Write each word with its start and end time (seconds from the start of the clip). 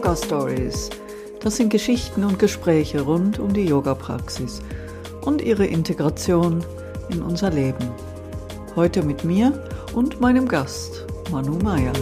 Yoga 0.00 0.16
Stories. 0.16 0.88
Das 1.42 1.56
sind 1.56 1.68
Geschichten 1.68 2.24
und 2.24 2.38
Gespräche 2.38 3.02
rund 3.02 3.38
um 3.38 3.52
die 3.52 3.66
Yoga-Praxis 3.66 4.62
und 5.26 5.42
ihre 5.42 5.66
Integration 5.66 6.64
in 7.10 7.20
unser 7.20 7.50
Leben. 7.50 7.86
Heute 8.76 9.02
mit 9.02 9.24
mir 9.24 9.52
und 9.94 10.18
meinem 10.18 10.48
Gast, 10.48 11.04
Manu 11.30 11.52
Meyer. 11.56 11.92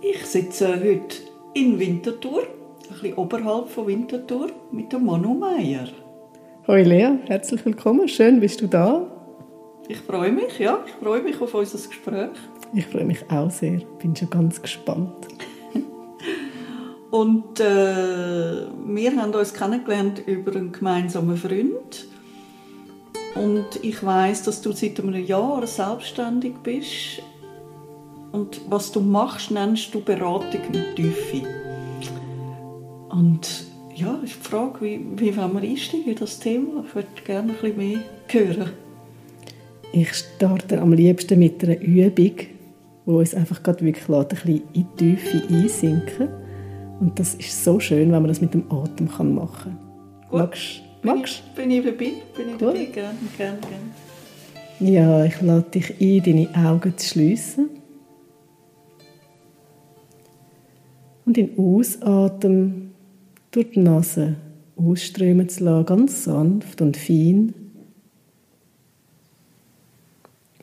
Ich 0.00 0.24
sitze 0.24 0.68
heute 0.68 1.18
in 1.52 1.78
Winterthur, 1.78 2.44
ein 2.44 2.88
bisschen 2.88 3.14
oberhalb 3.18 3.68
von 3.68 3.88
Winterthur, 3.88 4.52
mit 4.70 4.90
dem 4.90 5.04
Manu 5.04 5.34
Meyer. 5.34 5.88
Hoi 6.66 6.82
Lea, 6.82 7.18
herzlich 7.26 7.62
willkommen. 7.66 8.08
Schön 8.08 8.40
bist 8.40 8.62
du 8.62 8.68
da. 8.68 9.11
Ich 9.88 9.98
freue 9.98 10.32
mich, 10.32 10.58
ja. 10.58 10.78
Ich 10.86 10.92
freue 10.92 11.22
mich 11.22 11.40
auf 11.40 11.54
unser 11.54 11.76
Gespräch. 11.76 12.30
Ich 12.74 12.86
freue 12.86 13.04
mich 13.04 13.30
auch 13.30 13.50
sehr. 13.50 13.80
Bin 14.00 14.14
schon 14.14 14.30
ganz 14.30 14.62
gespannt. 14.62 15.26
Und 17.10 17.60
äh, 17.60 18.66
wir 18.86 19.16
haben 19.16 19.34
uns 19.34 19.52
kennengelernt 19.52 20.22
über 20.26 20.54
einen 20.54 20.72
gemeinsamen 20.72 21.36
Freund. 21.36 22.06
Und 23.34 23.82
ich 23.82 24.04
weiß, 24.04 24.44
dass 24.44 24.60
du 24.60 24.72
seit 24.72 25.00
einem 25.00 25.24
Jahr 25.24 25.66
selbstständig 25.66 26.54
bist. 26.62 27.22
Und 28.30 28.60
was 28.68 28.92
du 28.92 29.00
machst, 29.00 29.50
nennst 29.50 29.94
du 29.94 30.00
Beratung 30.00 30.60
mit 30.70 30.96
Tiefe. 30.96 31.46
Und 33.10 33.64
ja, 33.94 34.18
ist 34.22 34.36
die 34.36 34.48
Frage, 34.48 34.80
wie, 34.80 35.06
wie 35.16 35.36
wollen 35.36 35.52
wir 35.52 35.68
einsteigen 35.68 36.12
in 36.12 36.18
das 36.18 36.38
Thema? 36.38 36.84
Ich 36.86 36.94
würde 36.94 37.08
gerne 37.24 37.52
ein 37.52 37.58
bisschen 37.58 37.76
mehr 37.76 37.98
hören. 38.28 38.70
Ich 39.92 40.14
starte 40.14 40.80
am 40.80 40.92
liebsten 40.94 41.38
mit 41.38 41.62
einer 41.62 41.78
Übung, 41.80 42.32
wo 43.04 43.18
uns 43.18 43.34
einfach 43.34 43.62
gerade 43.62 43.84
wirklich 43.84 44.08
ein 44.08 44.26
bisschen 44.26 44.62
in 44.72 44.86
die 44.98 45.16
Tiefe 45.16 45.42
einsinken 45.54 46.28
Und 47.00 47.18
das 47.18 47.34
ist 47.34 47.62
so 47.62 47.78
schön, 47.78 48.10
wenn 48.10 48.22
man 48.22 48.28
das 48.28 48.40
mit 48.40 48.54
dem 48.54 48.70
Atem 48.72 49.10
kann 49.10 49.34
machen 49.34 49.76
kann. 50.30 50.38
Magst 50.38 50.82
Magst 51.02 51.42
Bin 51.56 51.70
ich 51.70 51.84
dabei? 51.84 52.12
Bin 52.36 52.48
ich 52.52 52.56
dabei? 52.58 52.84
Gerne, 52.84 53.18
gerne, 53.36 53.58
gerne. 53.58 54.92
Ja, 54.92 55.24
ich 55.24 55.40
lade 55.42 55.70
dich 55.70 56.00
ein, 56.00 56.22
deine 56.22 56.68
Augen 56.68 56.96
zu 56.96 57.08
schließen. 57.08 57.68
Und 61.26 61.36
den 61.36 61.58
Ausatmen 61.58 62.92
durch 63.50 63.72
die 63.72 63.80
Nase 63.80 64.36
ausströmen 64.76 65.48
zu 65.48 65.64
lassen, 65.64 65.86
ganz 65.86 66.24
sanft 66.24 66.80
und 66.80 66.96
fein. 66.96 67.61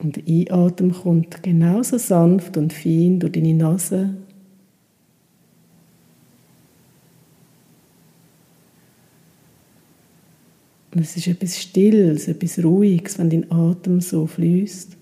Und 0.00 0.16
der 0.16 0.24
Einatmen 0.26 0.92
kommt 0.92 1.42
genauso 1.42 1.98
sanft 1.98 2.56
und 2.56 2.72
fein 2.72 3.20
durch 3.20 3.32
deine 3.32 3.54
Nase. 3.54 4.14
Und 10.92 11.02
es 11.02 11.16
ist 11.16 11.28
etwas 11.28 11.58
Stilles, 11.60 12.28
etwas 12.28 12.64
Ruhiges, 12.64 13.18
wenn 13.18 13.30
dein 13.30 13.52
Atem 13.52 14.00
so 14.00 14.26
fließt. 14.26 14.96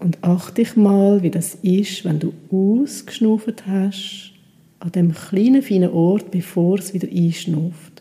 Und 0.00 0.22
achte 0.22 0.62
dich 0.62 0.76
mal, 0.76 1.22
wie 1.22 1.30
das 1.30 1.54
ist, 1.62 2.04
wenn 2.04 2.18
du 2.18 2.32
ausgeschnauft 2.50 3.66
hast, 3.66 4.32
an 4.80 4.92
dem 4.92 5.12
kleinen, 5.12 5.62
feinen 5.62 5.90
Ort, 5.90 6.30
bevor 6.30 6.78
es 6.78 6.92
wieder 6.92 7.08
einschnauft. 7.08 7.97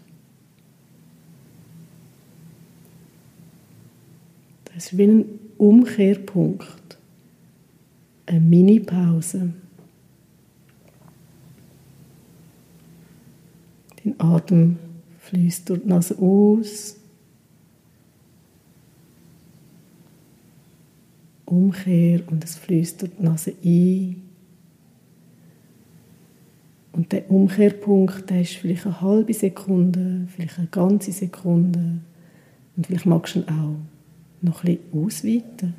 Das 4.77 4.91
ist 4.91 4.97
wie 4.99 5.07
ein 5.07 5.25
Umkehrpunkt, 5.57 6.99
eine 8.27 8.39
Mini-Pause. 8.39 9.51
Den 14.05 14.19
Atem 14.19 14.77
fließt 15.17 15.67
durch 15.67 15.81
die 15.81 15.88
Nase 15.88 16.15
aus 16.19 16.95
Umkehr 21.45 22.21
und 22.27 22.44
es 22.44 22.55
fließt 22.57 23.01
durch 23.01 23.11
die 23.17 23.23
Nase 23.23 23.55
ein. 23.65 24.21
Und 26.91 27.11
der 27.11 27.31
Umkehrpunkt, 27.31 28.29
der 28.29 28.41
ist 28.41 28.57
vielleicht 28.57 28.85
eine 28.85 29.01
halbe 29.01 29.33
Sekunde, 29.33 30.27
vielleicht 30.27 30.59
eine 30.59 30.67
ganze 30.67 31.11
Sekunde. 31.11 31.97
Und 32.75 32.85
vielleicht 32.85 33.07
magst 33.07 33.33
du 33.33 33.39
ihn 33.39 33.49
auch 33.49 33.96
noch 34.47 34.63
ein 34.63 34.77
bisschen 34.77 35.05
ausweiten. 35.05 35.73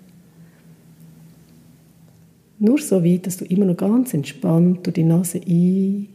Nur 2.58 2.78
so 2.78 3.04
weit, 3.04 3.26
dass 3.26 3.36
du 3.36 3.44
immer 3.44 3.66
noch 3.66 3.76
ganz 3.76 4.14
entspannt 4.14 4.84
durch 4.84 4.94
die 4.94 5.04
Nase 5.04 5.40
ein 5.46 6.08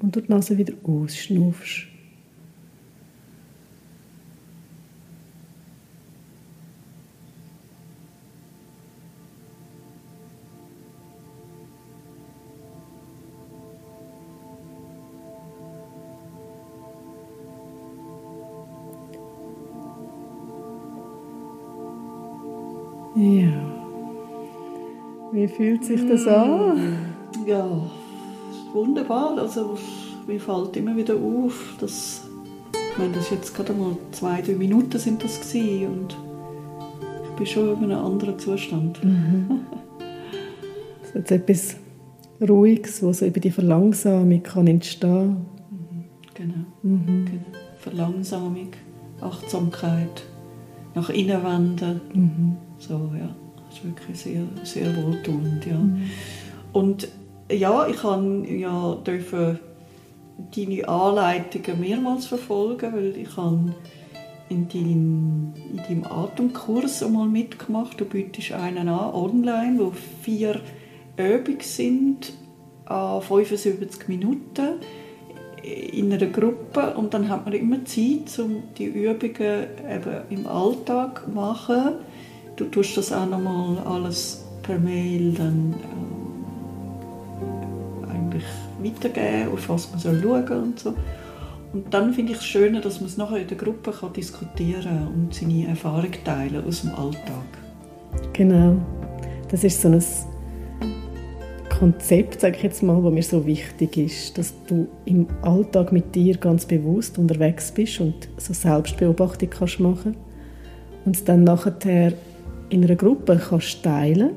und 0.00 0.16
durch 0.16 0.26
die 0.26 0.32
Nase 0.32 0.56
wieder 0.56 0.74
ausschnaufst. 0.82 1.89
Wie 25.40 25.48
fühlt 25.48 25.82
sich 25.86 26.06
das 26.06 26.26
an? 26.26 26.98
Ja, 27.46 27.66
wunderbar. 28.74 29.38
Also, 29.38 29.78
mir 30.26 30.38
fällt 30.38 30.76
immer 30.76 30.94
wieder 30.94 31.14
auf, 31.14 31.76
dass 31.80 32.28
ich 32.74 32.98
meine, 32.98 33.14
das 33.14 33.30
jetzt 33.30 33.54
gerade 33.54 33.72
mal 33.72 33.96
zwei, 34.12 34.42
drei 34.42 34.52
Minuten 34.52 34.98
sind 34.98 35.24
das 35.24 35.40
gewesen 35.40 35.86
und 35.86 36.16
ich 37.24 37.30
bin 37.36 37.46
schon 37.46 37.82
in 37.82 37.90
einem 37.90 38.04
anderen 38.04 38.38
Zustand. 38.38 39.02
Mhm. 39.02 39.60
Das 41.14 41.24
ist 41.24 41.32
etwas 41.32 41.76
Ruhiges, 42.46 43.02
was 43.02 43.18
so 43.18 43.26
über 43.26 43.40
die 43.40 43.50
Verlangsamung 43.50 44.42
kann 44.42 44.66
entstehen. 44.66 45.38
Mhm. 45.70 46.04
Genau. 46.34 46.54
Mhm. 46.82 47.24
genau. 47.24 47.58
Verlangsamung, 47.78 48.68
Achtsamkeit, 49.22 50.22
nach 50.94 51.08
innen 51.08 51.42
wenden. 51.42 52.00
Mhm. 52.12 52.56
So, 52.78 53.10
ja. 53.18 53.34
Das 53.70 53.78
ist 53.78 53.84
wirklich 53.84 54.18
sehr, 54.18 54.42
sehr 54.64 54.96
wohltuend, 54.96 55.64
ja. 55.64 55.78
Mhm. 55.78 56.10
Und 56.72 57.08
ja, 57.50 57.86
ich 57.86 58.02
habe 58.02 58.46
ja 58.48 58.96
dürfen 59.06 59.60
deine 60.56 60.88
Anleitungen 60.88 61.80
mehrmals 61.80 62.26
verfolgen, 62.26 62.92
weil 62.92 63.16
ich 63.16 63.36
habe 63.36 63.74
in 64.48 64.68
deinem, 64.68 65.54
in 65.70 65.76
deinem 65.76 66.04
Atemkurs 66.04 67.02
einmal 67.02 67.28
mitgemacht. 67.28 68.00
Du 68.00 68.04
bietest 68.04 68.52
einen 68.52 68.88
an, 68.88 69.14
online, 69.14 69.78
wo 69.78 69.92
vier 70.22 70.60
Übungen 71.16 71.60
sind, 71.60 72.32
an 72.86 73.22
75 73.22 74.08
Minuten 74.08 74.80
in 75.62 76.12
einer 76.12 76.26
Gruppe 76.26 76.94
und 76.96 77.14
dann 77.14 77.28
hat 77.28 77.44
man 77.44 77.54
immer 77.54 77.84
Zeit, 77.84 78.36
um 78.38 78.62
die 78.76 78.86
Übungen 78.86 79.66
eben 79.88 80.22
im 80.30 80.46
Alltag 80.46 81.24
zu 81.24 81.30
machen. 81.30 81.92
Du 82.60 82.66
tust 82.66 82.94
das 82.98 83.10
auch 83.10 83.26
nochmal 83.26 83.78
alles 83.86 84.44
per 84.62 84.78
Mail 84.78 85.32
dann 85.32 85.74
äh, 88.06 88.12
eigentlich 88.12 88.44
weitergeben, 88.82 89.52
auf 89.54 89.66
was 89.70 89.90
man 89.90 89.98
soll 89.98 90.20
schauen 90.22 90.62
und 90.64 90.78
so. 90.78 90.94
Und 91.72 91.94
dann 91.94 92.12
finde 92.12 92.32
ich 92.32 92.38
es 92.38 92.44
schöner, 92.44 92.82
dass 92.82 93.00
man 93.00 93.08
es 93.08 93.16
nachher 93.16 93.38
in 93.38 93.48
der 93.48 93.56
Gruppe 93.56 93.92
kann 93.92 94.12
diskutieren 94.12 95.08
und 95.08 95.32
seine 95.32 95.68
Erfahrung 95.68 96.10
teilen 96.22 96.62
aus 96.62 96.82
dem 96.82 96.90
Alltag. 96.90 97.46
Genau. 98.34 98.76
Das 99.48 99.64
ist 99.64 99.80
so 99.80 99.88
ein 99.88 100.04
Konzept, 101.70 102.42
sage 102.42 102.56
ich 102.58 102.62
jetzt 102.62 102.82
mal, 102.82 103.02
das 103.02 103.10
mir 103.10 103.22
so 103.22 103.46
wichtig 103.46 103.96
ist, 103.96 104.36
dass 104.36 104.52
du 104.66 104.86
im 105.06 105.28
Alltag 105.40 105.92
mit 105.92 106.14
dir 106.14 106.36
ganz 106.36 106.66
bewusst 106.66 107.16
unterwegs 107.16 107.72
bist 107.72 108.02
und 108.02 108.28
so 108.36 108.52
Selbstbeobachtung 108.52 109.48
kannst 109.48 109.80
machen 109.80 110.14
und 111.06 111.26
dann 111.26 111.44
nachher 111.44 112.12
in 112.70 112.84
einer 112.84 112.96
Gruppe 112.96 113.40
kannst 113.48 113.82
teilen 113.82 114.30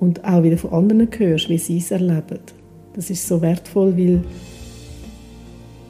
und 0.00 0.24
auch 0.24 0.42
wieder 0.42 0.58
von 0.58 0.72
anderen 0.72 1.08
hörst, 1.16 1.48
wie 1.48 1.58
sie 1.58 1.78
es 1.78 1.90
erleben. 1.90 2.40
Das 2.94 3.08
ist 3.08 3.26
so 3.26 3.40
wertvoll, 3.40 3.96
weil 3.96 4.22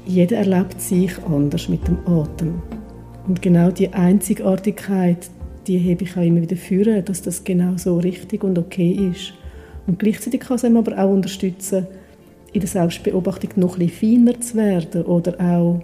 jeder 0.06 0.36
erlebt 0.36 0.80
sich 0.80 1.12
anders 1.24 1.68
mit 1.68 1.86
dem 1.88 1.98
Atem. 2.06 2.62
Und 3.26 3.40
genau 3.40 3.70
die 3.70 3.92
Einzigartigkeit, 3.92 5.30
die 5.66 5.78
hebe 5.78 6.04
ich 6.04 6.16
auch 6.16 6.22
immer 6.22 6.42
wieder 6.42 6.56
führen, 6.56 7.04
dass 7.04 7.22
das 7.22 7.44
genau 7.44 7.76
so 7.76 7.98
richtig 7.98 8.44
und 8.44 8.58
okay 8.58 9.10
ist. 9.12 9.32
Und 9.86 9.98
gleichzeitig 9.98 10.40
kann 10.40 10.56
es 10.56 10.64
einem 10.64 10.76
aber 10.76 10.98
auch 10.98 11.10
unterstützen, 11.10 11.86
in 12.52 12.60
der 12.60 12.68
Selbstbeobachtung 12.68 13.50
noch 13.56 13.78
ein 13.78 13.86
bisschen 13.86 14.26
feiner 14.26 14.40
zu 14.40 14.56
werden 14.56 15.04
oder 15.04 15.40
auch 15.40 15.82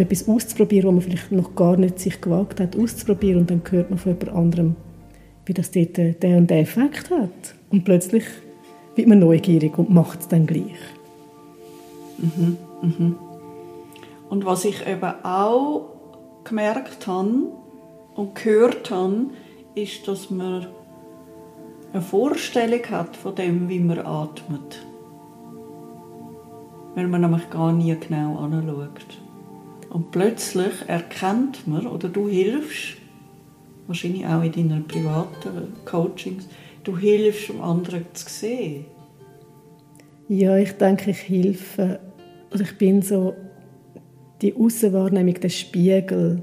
etwas 0.00 0.28
auszuprobieren, 0.28 0.88
was 0.88 0.94
man 0.94 1.02
vielleicht 1.02 1.32
noch 1.32 1.54
gar 1.54 1.76
nicht 1.76 1.98
sich 1.98 2.20
gewagt 2.20 2.60
hat, 2.60 2.76
auszuprobieren 2.76 3.42
und 3.42 3.50
dann 3.50 3.62
hört 3.70 3.90
man 3.90 3.98
von 3.98 4.12
jemand 4.12 4.36
anderem, 4.36 4.76
wie 5.46 5.54
das 5.54 5.70
dort 5.70 5.96
der 5.96 6.36
und 6.36 6.50
der 6.50 6.60
Effekt 6.60 7.10
hat. 7.10 7.54
Und 7.70 7.84
plötzlich 7.84 8.24
wird 8.96 9.08
man 9.08 9.18
neugierig 9.18 9.78
und 9.78 9.90
macht 9.90 10.20
es 10.20 10.28
dann 10.28 10.46
gleich. 10.46 10.78
Mhm, 12.18 12.56
mhm. 12.82 13.16
Und 14.28 14.44
was 14.44 14.64
ich 14.64 14.86
eben 14.86 15.24
auch 15.24 15.90
gemerkt 16.44 17.06
habe 17.06 17.48
und 18.14 18.34
gehört 18.34 18.90
habe, 18.90 19.26
ist, 19.74 20.06
dass 20.06 20.30
man 20.30 20.66
eine 21.92 22.02
Vorstellung 22.02 22.84
hat 22.90 23.16
von 23.16 23.34
dem, 23.34 23.68
wie 23.68 23.80
man 23.80 23.98
atmet. 23.98 24.84
Weil 26.94 27.08
man 27.08 27.22
nämlich 27.22 27.50
gar 27.50 27.72
nie 27.72 27.96
genau 27.98 28.38
anschaut. 28.38 29.19
Und 29.90 30.12
plötzlich 30.12 30.72
erkennt 30.86 31.66
man, 31.66 31.86
oder 31.86 32.08
du 32.08 32.28
hilfst, 32.28 32.96
wahrscheinlich 33.88 34.24
auch 34.24 34.42
in 34.42 34.52
deinen 34.52 34.86
privaten 34.86 35.72
Coachings, 35.84 36.46
du 36.84 36.96
hilfst, 36.96 37.50
um 37.50 37.60
anderen 37.60 38.04
zu 38.12 38.28
sehen. 38.28 38.84
Ja, 40.28 40.56
ich 40.56 40.72
denke, 40.72 41.10
ich 41.10 41.28
helfe. 41.28 41.98
Also 42.50 42.62
ich 42.62 42.78
bin 42.78 43.02
so 43.02 43.34
die 44.40 44.54
Außenwahrnehmung, 44.54 45.34
der 45.34 45.48
Spiegel, 45.48 46.40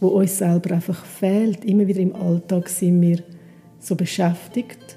wo 0.00 0.08
uns 0.08 0.38
selber 0.38 0.74
einfach 0.74 1.04
fehlt. 1.04 1.66
Immer 1.66 1.86
wieder 1.86 2.00
im 2.00 2.16
Alltag 2.16 2.70
sind 2.70 3.02
wir 3.02 3.22
so 3.78 3.94
beschäftigt. 3.94 4.96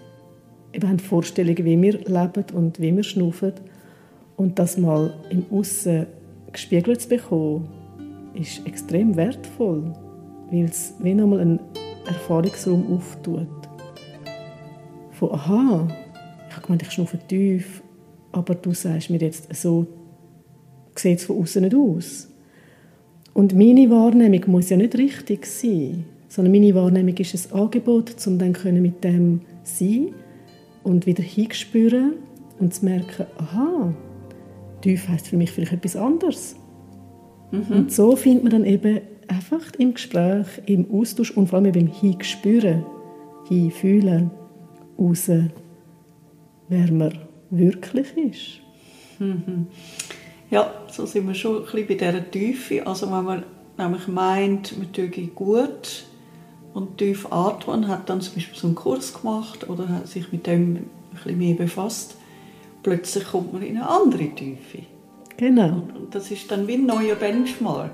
Wir 0.72 0.88
haben 0.88 1.00
Vorstellungen, 1.00 1.66
wie 1.66 1.82
wir 1.82 2.00
leben 2.00 2.46
und 2.54 2.80
wie 2.80 2.96
wir 2.96 3.04
schnaufen. 3.04 3.54
Und 4.38 4.58
das 4.58 4.78
mal 4.78 5.14
im 5.30 5.46
Aussen 5.52 6.08
gespiegelt 6.54 7.02
zu 7.02 7.10
bekommen, 7.10 7.68
ist 8.34 8.66
extrem 8.66 9.16
wertvoll, 9.16 9.94
weil 10.50 10.66
es 10.66 10.94
wie 11.00 11.14
nochmal 11.14 11.42
einen 11.42 11.60
Erfahrungsraum 12.06 12.96
auftut. 12.96 13.48
Von, 15.12 15.32
aha, 15.32 15.88
ich 16.50 16.56
habe 16.56 16.66
gemeint, 16.66 16.82
ich 16.84 16.92
schnaufe 16.92 17.18
tief, 17.28 17.84
aber 18.32 18.56
du 18.56 18.74
sagst 18.74 19.10
mir 19.10 19.20
jetzt, 19.20 19.54
so 19.56 19.86
sieht 20.96 21.20
es 21.20 21.26
von 21.26 21.42
außen 21.42 21.64
nicht 21.64 21.76
aus. 21.76 22.30
Und 23.34 23.56
meine 23.56 23.90
Wahrnehmung 23.90 24.52
muss 24.52 24.70
ja 24.70 24.78
nicht 24.78 24.96
richtig 24.96 25.46
sein, 25.46 26.06
sondern 26.28 26.52
meine 26.52 26.76
Wahrnehmung 26.76 27.16
ist 27.18 27.52
ein 27.54 27.60
Angebot, 27.60 28.16
um 28.28 28.38
dann 28.38 28.56
mit 28.82 29.04
dem 29.04 29.42
sein 29.64 30.14
und 30.84 31.06
wieder 31.06 31.24
hinspüren 31.24 32.14
und 32.60 32.74
zu 32.74 32.86
merken, 32.86 33.26
aha, 33.38 33.94
tief 34.84 35.08
heißt 35.08 35.28
für 35.28 35.38
mich 35.38 35.52
vielleicht 35.52 35.74
etwas 35.74 35.96
anderes. 35.96 36.56
Mhm. 37.52 37.76
Und 37.76 37.92
so 37.92 38.16
findet 38.16 38.44
man 38.44 38.52
dann 38.52 38.66
eben 38.66 39.02
einfach 39.28 39.62
im 39.78 39.94
Gespräch, 39.94 40.48
im 40.66 40.92
Austausch 40.92 41.32
und 41.32 41.48
vor 41.48 41.60
allem 41.60 41.72
beim 41.72 41.88
Hinspüren, 41.88 42.86
Hinfühlen, 43.48 44.32
raus, 45.00 45.30
wer 46.70 46.92
man 46.92 47.18
wirklich 47.50 48.18
ist. 48.18 48.60
Mhm. 49.20 49.68
Ja, 50.50 50.72
so 50.92 51.06
sind 51.06 51.28
wir 51.28 51.34
schon 51.34 51.58
ein 51.58 51.64
bisschen 51.64 51.88
bei 51.88 51.94
dieser 51.96 52.32
Tiefe. 52.32 52.86
Also 52.86 53.12
wenn 53.12 53.24
man 53.24 53.44
nämlich 53.78 54.08
meint, 54.08 54.78
man 54.78 54.92
tue 54.92 55.10
gut 55.10 56.06
und 56.74 56.98
tief 56.98 57.32
atmen, 57.32 57.88
hat 57.88 58.10
dann 58.10 58.22
zum 58.22 58.36
Beispiel 58.36 58.60
so 58.60 58.68
einen 58.68 58.76
Kurs 58.76 59.14
gemacht 59.14 59.70
oder 59.70 59.88
hat 59.90 60.08
sich 60.08 60.32
mit 60.32 60.46
dem 60.48 60.76
ein 60.76 60.90
bisschen 61.14 61.38
mehr 61.38 61.56
befasst, 61.56 62.18
plötzlich 62.84 63.26
kommt 63.26 63.54
man 63.54 63.64
in 63.64 63.78
eine 63.78 63.90
andere 63.90 64.30
Tiefe. 64.30 64.80
Genau. 65.38 65.88
Und 65.96 66.14
das 66.14 66.30
ist 66.30 66.52
dann 66.52 66.68
wie 66.68 66.76
ein 66.76 66.86
neuer 66.86 67.16
Benchmark. 67.16 67.92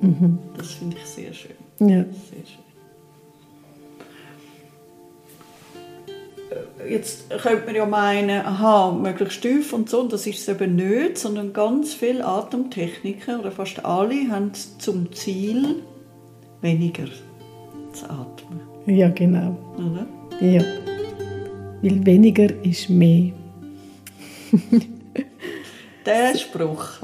Mhm. 0.00 0.38
Das 0.56 0.72
finde 0.72 0.96
ich 0.96 1.06
sehr 1.06 1.32
schön. 1.32 1.52
Ja. 1.78 2.04
Sehr 2.04 2.44
schön. 2.44 2.60
Äh, 6.50 6.92
jetzt 6.92 7.30
könnte 7.30 7.66
man 7.66 7.74
ja 7.74 7.86
meinen, 7.86 8.44
aha, 8.44 8.92
möglichst 8.92 9.42
tief 9.42 9.72
und 9.72 9.88
so, 9.88 10.00
und 10.00 10.12
das 10.12 10.26
ist 10.26 10.40
es 10.40 10.48
eben 10.48 10.76
nicht, 10.76 11.18
sondern 11.18 11.52
ganz 11.52 11.94
viele 11.94 12.24
Atemtechniken, 12.24 13.40
oder 13.40 13.52
fast 13.52 13.84
alle, 13.84 14.28
haben 14.28 14.52
zum 14.78 15.12
Ziel, 15.12 15.76
weniger 16.60 17.04
zu 17.92 18.04
atmen. 18.06 18.60
Ja, 18.86 19.08
genau. 19.10 19.56
Oder? 19.76 20.06
Ja. 20.40 20.62
Weil 21.82 22.04
weniger 22.04 22.48
ist 22.64 22.90
mehr. 22.90 23.32
Der 26.06 26.34
Spruch. 26.36 26.98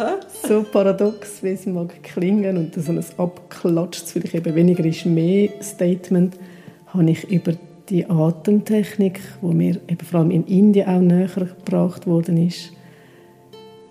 So 0.49 0.63
paradox, 0.63 1.43
wie 1.43 1.51
es 1.51 1.67
mag 1.67 2.03
klingen 2.03 2.57
und 2.57 2.75
so 2.75 2.93
ein 2.93 3.05
abklatschtes, 3.19 4.13
vielleicht 4.13 4.35
eben 4.35 4.55
weniger 4.55 4.85
ist 4.85 5.05
mehr 5.05 5.51
Statement, 5.61 6.39
habe 6.87 7.11
ich 7.11 7.31
über 7.31 7.53
die 7.91 8.09
Atemtechnik, 8.09 9.21
wo 9.43 9.53
mir 9.53 9.79
eben 9.89 10.05
vor 10.05 10.21
allem 10.21 10.31
in 10.31 10.45
Indien 10.47 10.89
auch 10.89 11.01
näher 11.01 11.29
gebracht 11.29 12.07
worden 12.07 12.47
ist, 12.47 12.73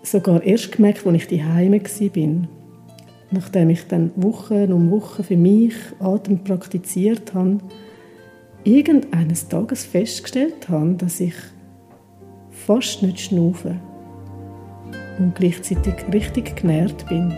sogar 0.01 0.43
erst 0.43 0.71
gemerkt, 0.71 1.05
als 1.05 1.15
ich 1.15 1.27
die 1.27 1.43
Heime 1.43 1.79
bin. 2.11 2.47
Nachdem 3.31 3.69
ich 3.69 3.87
dann 3.87 4.11
Wochen 4.15 4.73
um 4.73 4.89
Wochen 4.91 5.23
für 5.23 5.37
mich 5.37 5.75
Atem 5.99 6.43
praktiziert 6.43 7.33
habe, 7.33 7.59
irgendeines 8.63 9.47
Tages 9.47 9.85
festgestellt 9.85 10.67
habe, 10.69 10.95
dass 10.95 11.19
ich 11.19 11.35
fast 12.65 13.03
nicht 13.03 13.19
schnaufe 13.19 13.75
und 15.19 15.35
gleichzeitig 15.35 15.93
richtig 16.11 16.55
genährt 16.55 17.07
bin. 17.07 17.31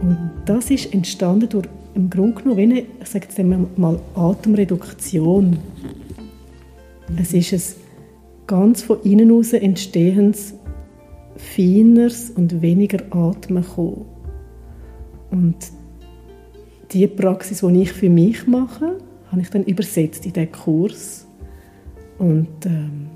Und 0.00 0.30
das 0.46 0.70
ist 0.70 0.92
entstanden 0.92 1.48
durch 1.48 1.68
im 1.94 2.10
Grunde 2.10 2.42
genommen 2.42 2.56
wie 2.56 2.62
eine, 2.62 2.78
ich 2.80 3.08
sage 3.08 3.26
jetzt 3.28 3.78
mal 3.78 4.00
Atemreduktion. 4.14 5.58
Es 7.20 7.34
ist 7.34 7.52
ein 7.52 7.62
ganz 8.46 8.82
von 8.82 9.00
innen 9.02 9.28
heraus 9.28 9.52
entstehendes, 9.52 10.54
feineres 11.36 12.30
und 12.30 12.62
weniger 12.62 12.98
Atmen 13.10 13.64
kommen. 13.64 14.06
Und 15.30 15.56
die 16.92 17.06
Praxis, 17.06 17.60
die 17.60 17.82
ich 17.82 17.92
für 17.92 18.10
mich 18.10 18.46
mache, 18.46 18.98
habe 19.30 19.40
ich 19.40 19.50
dann 19.50 19.64
übersetzt 19.64 20.26
in 20.26 20.32
diesen 20.32 20.52
Kurs. 20.52 21.26
Und 22.18 22.66
ähm, 22.66 23.08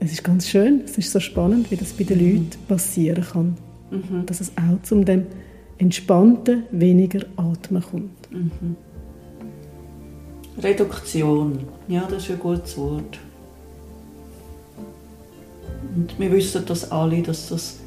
es 0.00 0.12
ist 0.12 0.24
ganz 0.24 0.48
schön, 0.48 0.82
es 0.84 0.96
ist 0.96 1.12
so 1.12 1.20
spannend, 1.20 1.70
wie 1.70 1.76
das 1.76 1.92
bei 1.92 2.04
den 2.04 2.18
Leuten 2.18 2.50
passieren 2.68 3.24
kann. 3.24 3.56
Mhm. 3.90 4.26
Dass 4.26 4.40
es 4.40 4.52
auch 4.56 4.82
zu 4.82 5.02
dem 5.02 5.26
entspannten, 5.78 6.64
weniger 6.70 7.24
Atmen 7.36 7.82
kommt. 7.82 8.30
Mhm. 8.32 8.76
Reduktion, 10.62 11.60
ja, 11.86 12.06
das 12.10 12.24
ist 12.24 12.30
ein 12.30 12.38
gutes 12.38 12.76
Wort. 12.76 13.18
Und 15.94 16.18
wir 16.18 16.32
wissen 16.32 16.64
das 16.66 16.90
alle, 16.90 17.22
dass 17.22 17.48
das 17.48 17.78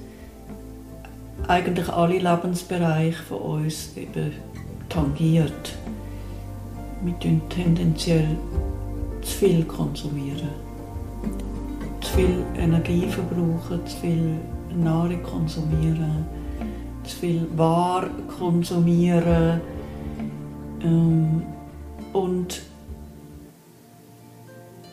eigentlich 1.48 1.90
alle 1.90 2.18
Lebensbereiche 2.18 3.22
von 3.24 3.38
uns 3.38 3.92
eben 3.96 4.32
tangiert. 4.90 5.76
Wir 7.04 7.16
tendenziell 7.50 8.38
zu 9.22 9.38
viel 9.38 9.64
konsumieren 9.66 10.71
zu 12.12 12.18
viel 12.18 12.46
Energie 12.58 13.08
verbrauchen, 13.08 13.86
zu 13.86 13.98
viel 13.98 14.36
Nahrung 14.76 15.24
konsumieren, 15.24 16.26
zu 17.04 17.16
viel 17.16 17.48
Ware 17.56 18.10
konsumieren. 18.38 19.62
Ähm, 20.84 21.44
und 22.12 22.64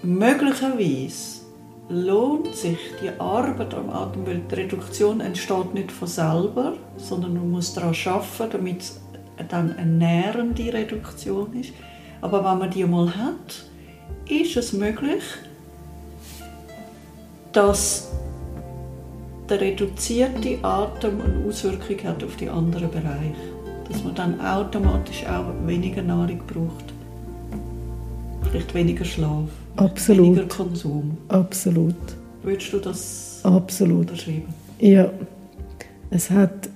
möglicherweise 0.03 1.41
lohnt 1.89 2.55
sich 2.55 2.79
die 3.03 3.11
Arbeit 3.19 3.75
am 3.75 3.91
Atem, 3.91 4.27
weil 4.27 4.41
die 4.51 4.55
Reduktion 4.55 5.21
entsteht 5.21 5.75
nicht 5.75 5.91
von 5.91 6.07
selber, 6.07 6.75
sondern 6.99 7.35
man 7.35 7.51
muss 7.51 7.75
daran 7.75 7.97
arbeiten, 8.05 8.53
damit 8.53 8.83
es 8.83 9.01
dann 9.49 9.77
eine 9.77 9.91
nährende 9.91 10.73
Reduktion 10.73 11.53
ist. 11.55 11.73
Aber 12.21 12.45
wenn 12.45 12.59
man 12.59 12.71
die 12.71 12.85
mal 12.85 13.13
hat, 13.17 13.65
ist 14.29 14.57
es 14.57 14.73
möglich, 14.73 15.23
dass 17.59 18.09
der 19.49 19.61
reduzierte 19.61 20.59
Atem 20.63 21.21
eine 21.21 21.49
Auswirkung 21.49 21.97
hat 22.05 22.23
auf 22.23 22.37
die 22.37 22.49
anderen 22.49 22.89
Bereiche. 22.89 23.35
Dass 23.89 24.05
man 24.05 24.15
dann 24.15 24.41
automatisch 24.41 25.25
auch 25.27 25.67
weniger 25.67 26.03
Nahrung 26.03 26.41
braucht. 26.47 26.93
Vielleicht 28.43 28.73
weniger 28.75 29.05
Schlaf. 29.05 29.49
Absolut. 29.75 30.37
Weniger 30.37 30.47
Konsum. 30.47 31.17
Absolut. 31.27 31.97
Würdest 32.45 32.73
du 32.73 32.79
das 32.79 33.41
Absolut. 33.43 34.11
unterschreiben? 34.11 34.55
Ja. 34.79 35.11
Es 36.11 36.31
hat 36.31 36.71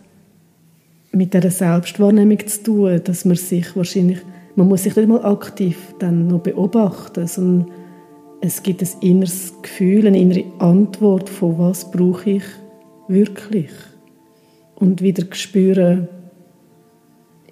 mit 1.13 1.33
der 1.33 1.49
Selbstwahrnehmung 1.49 2.45
zu 2.45 2.63
tun, 2.65 3.01
dass 3.05 3.25
man 3.25 3.37
sich 3.37 3.77
wahrscheinlich, 3.77 4.19
man 4.57 4.67
muss 4.67 4.83
sich 4.83 4.97
nicht 4.97 5.09
mal 5.09 5.25
aktiv 5.25 5.77
dann 6.01 6.27
noch 6.27 6.41
beobachten, 6.41 7.29
sondern 7.29 7.71
es 8.45 8.65
gibt 8.65 8.83
ein 8.83 8.89
inneres 9.01 9.55
Gefühl, 9.63 10.05
eine 10.05 10.19
innere 10.19 10.45
Antwort 10.59 11.29
von 11.29 11.59
was 11.61 11.93
brauche 11.93 12.29
ich 12.29 12.43
wirklich. 13.07 13.71
Und 14.75 15.01
wieder 15.01 15.25
spüren, 15.31 16.09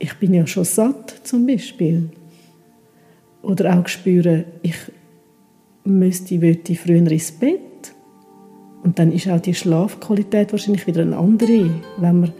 ich 0.00 0.12
bin 0.14 0.34
ja 0.34 0.48
schon 0.48 0.64
satt 0.64 1.20
zum 1.22 1.46
Beispiel. 1.46 2.10
Oder 3.40 3.78
auch 3.78 3.86
spüren, 3.86 4.44
ich 4.62 4.74
müsste, 5.84 6.42
wollte 6.42 6.74
früher 6.74 6.96
ins 6.96 7.30
Bett. 7.30 7.60
Und 8.82 8.98
dann 8.98 9.12
ist 9.12 9.28
auch 9.28 9.40
die 9.40 9.54
Schlafqualität 9.54 10.50
wahrscheinlich 10.50 10.88
wieder 10.88 11.02
eine 11.02 11.16
andere, 11.16 11.70
wenn 11.98 12.20
man 12.20 12.32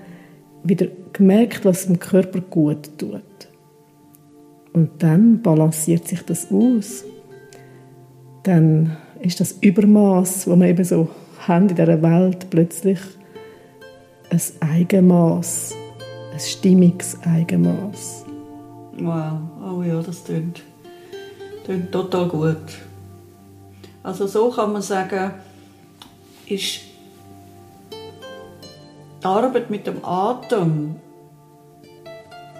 wieder 0.64 0.88
gemerkt, 1.12 1.64
was 1.64 1.87
dem 1.87 2.00
Körper 2.00 2.40
gut 2.40 2.99
tut. 2.99 3.23
Und 4.73 4.90
dann 4.99 5.40
balanciert 5.40 6.09
sich 6.09 6.23
das 6.23 6.50
aus. 6.50 7.04
Dann 8.42 8.97
ist 9.20 9.40
das 9.40 9.52
Übermaß, 9.61 10.47
wo 10.47 10.56
man 10.56 10.68
eben 10.68 10.85
so 10.85 11.09
haben 11.47 11.68
in 11.68 11.76
dieser 11.76 12.02
Welt, 12.02 12.49
plötzlich 12.50 12.99
ein 14.30 14.40
Eigenmaß, 14.61 15.75
ein 16.32 16.40
stimmiges 16.40 17.18
Eigenmaß. 17.23 18.25
Wow, 18.99 19.32
oh 19.62 19.82
ja, 19.82 20.00
das 20.02 20.25
klingt, 20.25 20.62
klingt 21.64 21.92
total 21.92 22.28
gut. 22.28 22.56
Also 24.02 24.26
so 24.26 24.50
kann 24.50 24.73
man 24.73 24.82
sagen, 24.82 25.32
ist 26.47 26.80
die 29.23 29.26
Arbeit 29.26 29.68
mit 29.70 29.87
dem 29.87 30.02
Atem 30.04 30.97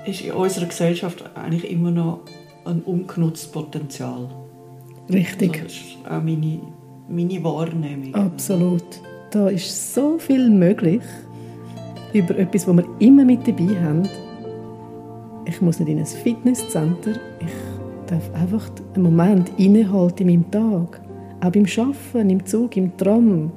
ist 0.07 0.23
in 0.23 0.33
unserer 0.33 0.67
Gesellschaft 0.67 1.25
eigentlich 1.35 1.71
immer 1.71 1.91
noch 1.91 2.21
ein 2.65 2.83
ungenutztes 2.83 3.51
Potenzial. 3.51 4.29
Richtig. 5.13 5.63
Das 5.63 5.73
ist 5.73 5.97
auch 6.09 6.23
meine, 6.23 6.61
meine 7.09 7.45
Wahrnehmung. 7.45 8.15
Absolut. 8.15 8.85
Da 9.31 9.49
ist 9.49 9.95
so 9.95 10.19
viel 10.19 10.51
möglich 10.51 11.03
über 12.13 12.37
etwas, 12.37 12.67
was 12.67 12.77
wir 12.77 12.85
immer 12.99 13.25
mit 13.25 13.47
dabei 13.47 13.69
haben. 13.83 14.09
Ich 15.45 15.61
muss 15.61 15.79
nicht 15.79 15.89
in 15.89 15.99
ein 15.99 16.07
Fitnesscenter. 16.07 17.13
Ich 17.41 17.53
darf 18.07 18.33
einfach 18.35 18.69
einen 18.95 19.05
Moment 19.05 19.53
innehalten 19.57 20.29
in 20.29 20.41
meinem 20.41 20.51
Tag. 20.51 21.01
Auch 21.41 21.51
beim 21.51 21.65
Arbeiten, 21.65 22.31
im 22.31 22.45
Zug, 22.45 22.77
im 22.77 22.97
Tram. 22.97 23.53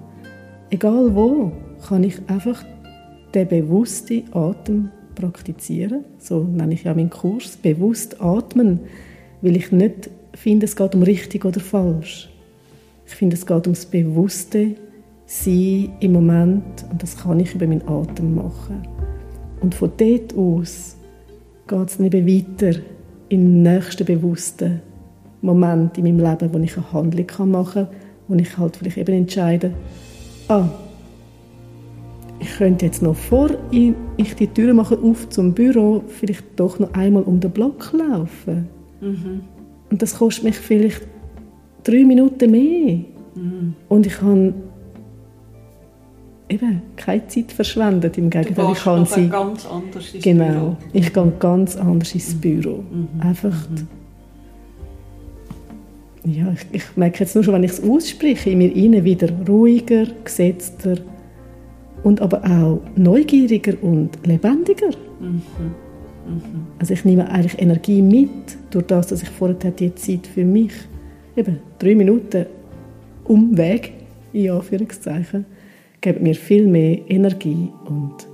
Egal 0.70 1.14
wo, 1.14 1.52
kann 1.88 2.04
ich 2.04 2.18
einfach 2.28 2.64
den 3.34 3.48
bewussten 3.48 4.24
Atem 4.34 4.90
praktizieren. 5.16 6.06
So 6.18 6.44
nenne 6.44 6.74
ich 6.74 6.84
ja 6.84 6.94
meinen 6.94 7.10
Kurs. 7.10 7.58
Bewusst 7.58 8.22
atmen, 8.22 8.82
weil 9.42 9.58
ich 9.58 9.72
nicht 9.72 10.10
finde, 10.40 10.66
es 10.66 10.76
geht 10.76 10.96
um 10.96 11.04
richtig 11.04 11.46
oder 11.46 11.60
falsch. 11.60 12.30
Ich 13.06 13.16
finde, 13.16 13.36
es 13.36 13.46
geht 13.46 13.66
ums 13.68 13.86
bewusste 13.86 14.76
Sein 15.26 15.94
im 16.00 16.14
Moment 16.14 16.86
und 16.92 17.02
das 17.02 17.18
kann 17.18 17.40
ich 17.40 17.54
über 17.56 17.68
meinen 17.68 17.88
Atem 17.88 18.36
machen. 18.36 18.88
Und 19.62 19.76
von 19.76 19.92
dort 19.98 20.36
aus 20.36 20.96
geht 21.68 21.90
es 21.90 22.00
eben 22.00 22.28
weiter 22.28 22.80
in 23.30 23.64
den 23.64 23.64
nächsten 23.64 24.06
bewussten 24.06 24.82
Moment 25.42 25.98
in 25.98 26.04
meinem 26.04 26.20
Leben, 26.20 26.54
wo 26.54 26.58
ich 26.60 26.78
eine 26.78 26.94
Handlung 26.94 27.52
machen 27.52 27.86
kann, 27.86 27.96
wo 28.28 28.36
ich 28.36 28.58
halt 28.58 28.78
vielleicht 28.78 28.98
eben 28.98 29.16
entscheide, 29.16 29.74
ah, 30.48 30.70
ich 32.40 32.58
könnte 32.58 32.86
jetzt 32.86 33.02
noch 33.02 33.16
vor 33.16 33.50
ich 33.72 34.36
die 34.36 34.48
Tür 34.48 34.74
mache 34.74 34.98
auf 35.00 35.30
zum 35.30 35.54
Büro 35.54 36.04
vielleicht 36.08 36.60
doch 36.60 36.78
noch 36.80 36.94
einmal 36.94 37.24
um 37.24 37.40
den 37.40 37.52
Block 37.52 37.94
laufen. 37.94 38.68
Mhm. 39.00 39.42
Und 39.94 40.02
das 40.02 40.18
kostet 40.18 40.44
mich 40.46 40.56
vielleicht 40.56 41.04
drei 41.84 42.04
Minuten 42.04 42.50
mehr. 42.50 42.98
Mhm. 43.36 43.76
Und 43.88 44.08
ich 44.08 44.20
habe 44.24 44.56
eben 46.50 46.82
keine 46.96 47.28
Zeit 47.28 47.52
verschwendet. 47.52 48.18
Im 48.18 48.32
Gegenteil, 48.32 48.72
ich 48.72 48.80
kann 48.84 49.06
sie 49.06 49.30
ganz 49.30 49.68
anders 49.68 50.12
ins 50.12 50.24
genau, 50.24 50.46
Büro. 50.48 50.78
ich 50.94 51.14
gehe 51.14 51.34
ganz 51.38 51.78
anders 51.78 52.16
ins 52.16 52.34
mhm. 52.34 52.40
Büro. 52.40 52.84
Mhm. 52.92 53.08
Einfach 53.22 53.70
Mhm. 56.24 56.34
ja, 56.34 56.52
ich, 56.54 56.66
ich 56.72 56.98
merke 56.98 57.20
jetzt 57.20 57.36
nur 57.36 57.44
schon, 57.44 57.54
wenn 57.54 57.64
ich 57.64 57.74
es 57.74 57.84
ausspreche, 57.84 58.50
in 58.50 58.58
mir 58.58 58.76
innen 58.76 59.04
wieder 59.04 59.30
ruhiger, 59.48 60.08
gesetzter 60.24 60.96
und 62.02 62.20
aber 62.20 62.44
auch 62.44 62.82
neugieriger 62.96 63.76
und 63.84 64.26
lebendiger. 64.26 64.90
Mhm. 65.20 65.44
Also 66.80 66.94
ich 66.94 67.06
nehme 67.06 67.30
eigentlich 67.30 67.62
Energie 67.62 68.02
mit, 68.02 68.58
durch 68.72 68.86
das, 68.88 69.08
dass 69.08 69.24
ich 69.24 69.30
vorher 69.30 69.72
die 69.72 69.94
Zeit 69.96 70.28
für 70.28 70.44
mich, 70.44 70.74
eben 71.36 71.60
drei 71.80 71.96
Minuten 71.96 72.46
Umweg, 73.26 73.94
in 74.34 74.50
Anführungszeichen, 74.52 75.46
geben 76.02 76.24
mir 76.24 76.36
viel 76.36 76.68
mehr 76.68 77.00
Energie 77.10 77.72
und 77.86 78.28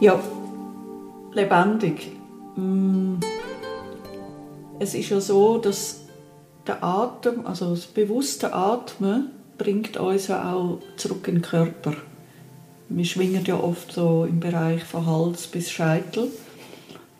Ja, 0.00 0.20
lebendig. 1.32 2.10
Mm. 2.56 3.14
Es 4.78 4.94
ist 4.94 5.08
ja 5.10 5.20
so, 5.20 5.58
dass 5.58 6.04
der 6.66 6.84
Atem, 6.84 7.46
also 7.46 7.70
das 7.70 7.86
bewusste 7.86 8.52
Atmen, 8.52 9.30
bringt 9.56 9.96
uns 9.96 10.28
ja 10.28 10.52
auch 10.52 10.78
zurück 10.96 11.26
in 11.26 11.36
den 11.36 11.42
Körper. 11.42 11.94
Wir 12.90 13.04
schwingen 13.04 13.44
ja 13.44 13.60
oft 13.60 13.92
so 13.92 14.24
im 14.24 14.40
Bereich 14.40 14.82
von 14.82 15.04
Hals 15.04 15.46
bis 15.46 15.70
Scheitel. 15.70 16.30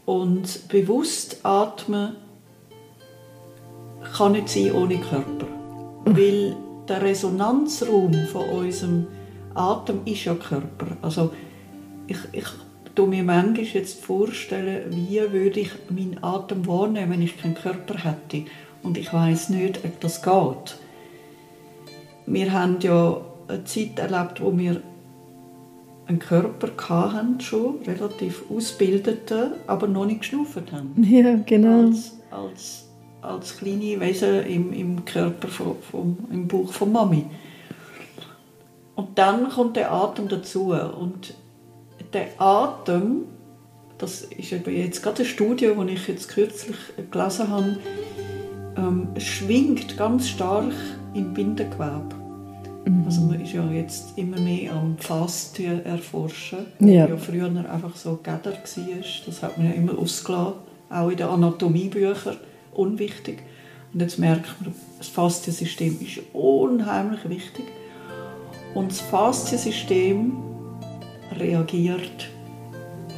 Und 0.07 0.69
bewusst 0.69 1.41
atmen 1.43 2.17
kann 4.17 4.33
nicht 4.33 4.49
sein 4.49 4.73
ohne 4.73 4.99
Körper. 4.99 5.47
Weil 6.07 6.57
der 6.89 7.03
Resonanzraum 7.03 8.15
von 8.33 8.49
unserem 8.49 9.07
Atem 9.55 10.01
ist 10.07 10.25
ja 10.25 10.35
Körper. 10.35 10.97
Also 11.03 11.33
ich, 12.07 12.17
ich 12.33 12.47
tue 12.95 13.07
mir 13.07 13.23
manchmal 13.23 13.65
jetzt 13.65 14.03
vorstellen, 14.03 14.91
wie 14.91 15.21
würde 15.31 15.61
ich 15.61 15.71
meinen 15.91 16.25
Atem 16.25 16.67
wahrnehmen, 16.67 17.13
wenn 17.13 17.23
ich 17.23 17.41
keinen 17.41 17.55
Körper 17.55 17.99
hätte. 18.03 18.45
Und 18.83 18.97
ich 18.97 19.13
weiß 19.13 19.51
nicht, 19.51 19.85
ob 19.85 20.01
das 20.01 20.23
geht. 20.23 20.79
Wir 22.25 22.53
haben 22.53 22.79
ja 22.81 23.21
eine 23.49 23.65
Zeit 23.65 23.99
erlebt, 23.99 24.41
wo 24.41 24.57
wir 24.57 24.81
einen 26.09 26.19
Körper 26.19 26.69
hatten, 26.89 27.41
schon 27.41 27.83
relativ 27.87 28.45
ausgebildeten, 28.51 29.53
aber 29.67 29.87
noch 29.87 30.07
nicht 30.07 30.21
geschnauft 30.21 30.73
haben. 30.73 30.95
ja, 31.05 31.37
genau. 31.45 31.87
Als, 31.89 32.17
als, 32.31 32.89
als 33.21 33.59
kleine 33.59 34.01
Wesen 34.01 34.47
im, 34.47 34.73
im 34.73 35.05
Körper, 35.05 35.49
vom, 35.49 35.77
vom, 35.91 36.17
im 36.33 36.49
Bauch 36.49 36.73
von 36.73 36.93
Mami. 36.93 37.27
Und 38.95 39.17
dann 39.19 39.49
kommt 39.51 39.77
der 39.77 39.93
Atem 39.93 40.29
dazu. 40.29 40.73
Und 40.73 41.35
der 42.13 42.29
Atem, 42.39 43.27
das 43.99 44.23
ist 44.23 44.51
eben 44.51 44.75
jetzt 44.75 45.03
gerade 45.03 45.19
eine 45.19 45.27
Studie, 45.27 45.71
die 45.79 45.93
ich 45.93 46.09
jetzt 46.09 46.29
kürzlich 46.31 46.77
gelesen 47.11 47.49
habe, 47.49 47.77
ähm, 48.77 49.09
schwingt 49.19 49.97
ganz 49.97 50.29
stark 50.29 50.73
im 51.15 51.35
Bindegewebe. 51.35 52.18
Also 53.05 53.23
man 53.23 53.41
ist 53.41 53.53
ja 53.53 53.71
jetzt 53.71 54.17
immer 54.17 54.41
mehr 54.41 54.73
am 54.73 54.97
Faszien 54.99 55.85
erforschen, 55.85 56.59
Ja. 56.81 57.07
ja 57.09 57.17
früher 57.17 57.47
einfach 57.71 57.95
so 57.97 58.19
Gäder 58.23 58.53
war. 58.53 58.85
Das 59.27 59.43
hat 59.43 59.59
man 59.59 59.67
ja 59.69 59.73
immer 59.75 59.99
ausgelassen, 59.99 60.55
auch 60.91 61.09
in 61.11 61.17
den 61.17 61.27
Anatomiebüchern, 61.27 62.37
unwichtig. 62.75 63.43
Und 63.93 64.01
jetzt 64.01 64.19
merkt 64.19 64.49
man, 64.61 64.75
das 64.99 65.09
Fasziensystem 65.09 65.99
ist 66.01 66.21
unheimlich 66.33 67.29
wichtig. 67.29 67.65
Und 68.75 68.91
das 68.91 69.01
Fasziensystem 69.01 70.33
reagiert 71.39 72.29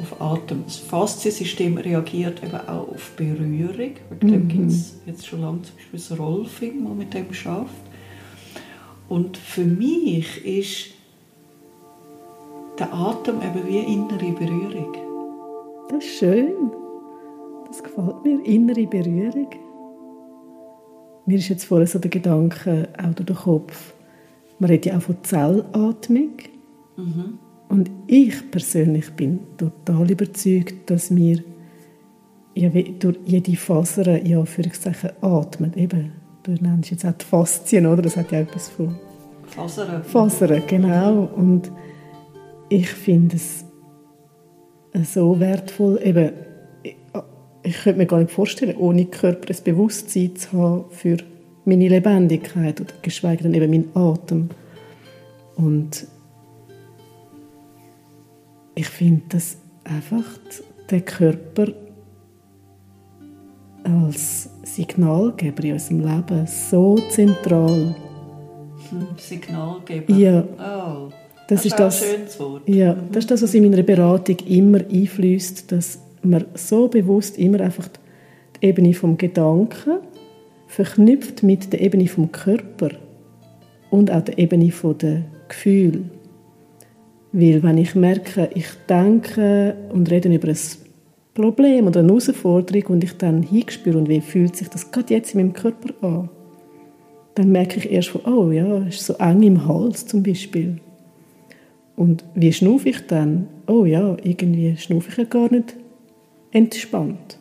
auf 0.00 0.20
Atem. 0.20 0.62
Das 0.64 0.76
Fasziensystem 0.76 1.76
reagiert 1.78 2.42
eben 2.42 2.54
auch 2.54 2.88
auf 2.88 3.12
Berührung. 3.16 3.92
Wegen 4.10 4.28
dem 4.32 4.48
gibt 4.48 4.70
es 4.70 5.00
jetzt 5.06 5.26
schon 5.26 5.42
lange 5.42 5.62
zum 5.62 5.76
Beispiel 5.76 6.00
das 6.00 6.18
Rolfing, 6.18 6.84
das 6.84 6.94
mit 6.94 7.14
dem 7.14 7.34
schafft. 7.34 7.89
Und 9.10 9.36
für 9.36 9.64
mich 9.64 10.46
ist 10.46 10.94
der 12.78 12.94
Atem 12.94 13.42
eben 13.42 13.66
wie 13.66 13.80
innere 13.80 14.32
Berührung. 14.32 14.94
Das 15.88 16.04
ist 16.04 16.18
schön. 16.18 16.70
Das 17.66 17.82
gefällt 17.82 18.24
mir. 18.24 18.42
Innere 18.44 18.86
Berührung. 18.86 19.50
Mir 21.26 21.38
ist 21.38 21.48
jetzt 21.48 21.64
vorher 21.64 21.88
so 21.88 21.98
der 21.98 22.10
Gedanke 22.10 22.88
auch 22.96 23.12
durch 23.14 23.26
den 23.26 23.36
Kopf. 23.36 23.94
Man 24.60 24.70
redet 24.70 24.86
ja 24.86 24.96
auch 24.96 25.02
von 25.02 25.16
Zellatmung. 25.22 26.32
Und 27.68 27.90
ich 28.06 28.48
persönlich 28.52 29.10
bin 29.10 29.40
total 29.56 30.08
überzeugt, 30.08 30.88
dass 30.88 31.14
wir 31.14 31.42
ja, 32.54 32.68
durch 32.68 33.18
jede 33.26 33.56
Faser 33.56 34.24
ja, 34.24 34.38
Anführungszeichen 34.38 35.10
atmen. 35.20 35.74
Eben, 35.76 36.12
du 36.42 36.52
nennst 36.52 36.90
jetzt 36.90 37.04
auch 37.04 37.12
die 37.12 37.24
Faszien, 37.24 37.86
oder? 37.86 38.02
Das 38.02 38.16
hat 38.16 38.32
ja 38.32 38.40
etwas 38.40 38.68
von 38.68 38.96
Fasern. 39.46 40.04
Fasern, 40.04 40.62
genau. 40.66 41.28
Und 41.34 41.70
ich 42.68 42.88
finde 42.88 43.36
es 43.36 43.64
so 45.04 45.38
wertvoll, 45.40 46.00
eben, 46.02 46.32
ich, 46.82 46.96
ich 47.62 47.82
könnte 47.82 47.98
mir 47.98 48.06
gar 48.06 48.18
nicht 48.18 48.30
vorstellen, 48.30 48.76
ohne 48.76 49.06
Körper 49.06 49.52
ein 49.52 49.64
Bewusstsein 49.64 50.36
zu 50.36 50.52
haben 50.52 50.84
für 50.90 51.16
meine 51.64 51.88
Lebendigkeit 51.88 52.80
oder 52.80 52.92
geschweige 53.02 53.42
denn 53.44 53.54
eben 53.54 53.70
mein 53.70 53.88
Atem. 53.94 54.50
Und 55.56 56.06
ich 58.74 58.88
finde, 58.88 59.22
dass 59.28 59.58
einfach 59.84 60.24
der 60.90 61.02
Körper 61.02 61.68
als 63.84 64.50
Signalgeber 64.62 65.64
in 65.64 65.72
unserem 65.72 66.00
Leben 66.00 66.46
so 66.46 66.96
zentral. 67.10 67.94
Hm, 68.90 69.06
Signalgeber? 69.16 70.14
Ja. 70.14 70.44
Oh. 70.58 71.10
Das, 71.48 71.62
Das 71.62 71.66
ist 71.66 71.78
das, 71.78 72.02
ein 72.02 72.08
schönes 72.08 72.40
Wort. 72.40 72.68
ja, 72.68 72.94
das 73.10 73.24
ist 73.24 73.30
das, 73.30 73.42
was 73.42 73.54
in 73.54 73.68
meiner 73.68 73.82
Beratung 73.82 74.36
immer 74.46 74.78
einfließt, 74.78 75.72
dass 75.72 75.98
man 76.22 76.44
so 76.54 76.86
bewusst 76.86 77.38
immer 77.38 77.60
einfach 77.60 77.88
die 78.60 78.66
Ebene 78.66 78.94
vom 78.94 79.18
Gedanken 79.18 79.98
verknüpft 80.68 81.42
mit 81.42 81.72
der 81.72 81.80
Ebene 81.80 82.06
vom 82.06 82.30
Körper 82.30 82.90
und 83.90 84.10
auch 84.12 84.22
der 84.22 84.38
Ebene 84.38 84.70
von 84.70 84.96
der 84.98 85.22
Gefühl. 85.48 86.04
Weil 87.32 87.62
wenn 87.62 87.78
ich 87.78 87.94
merke, 87.96 88.50
ich 88.54 88.66
denke 88.88 89.74
und 89.92 90.10
rede 90.10 90.32
über 90.32 90.48
ein 90.48 90.58
Problem 91.40 91.86
oder 91.86 92.00
eine 92.00 92.08
Herausforderung 92.08 92.94
und 92.94 93.04
ich 93.04 93.16
dann 93.16 93.42
hinspüre 93.42 93.98
und 93.98 94.08
wie 94.08 94.20
fühlt 94.20 94.56
sich 94.56 94.68
das 94.68 94.90
gerade 94.90 95.14
jetzt 95.14 95.34
in 95.34 95.40
meinem 95.40 95.52
Körper 95.52 95.94
an, 96.00 96.28
dann 97.34 97.52
merke 97.52 97.78
ich 97.78 97.90
erst 97.90 98.08
von, 98.08 98.20
oh 98.24 98.50
ja, 98.50 98.86
es 98.86 98.96
ist 98.96 99.06
so 99.06 99.14
eng 99.14 99.42
im 99.42 99.66
Hals 99.66 100.06
zum 100.06 100.22
Beispiel. 100.22 100.78
Und 101.96 102.24
wie 102.34 102.52
schnaufe 102.52 102.88
ich 102.88 103.06
dann? 103.06 103.46
Oh 103.66 103.84
ja, 103.84 104.16
irgendwie 104.22 104.76
schnaufe 104.76 105.10
ich 105.10 105.16
ja 105.16 105.24
gar 105.24 105.50
nicht 105.50 105.76
entspannt. 106.50 107.38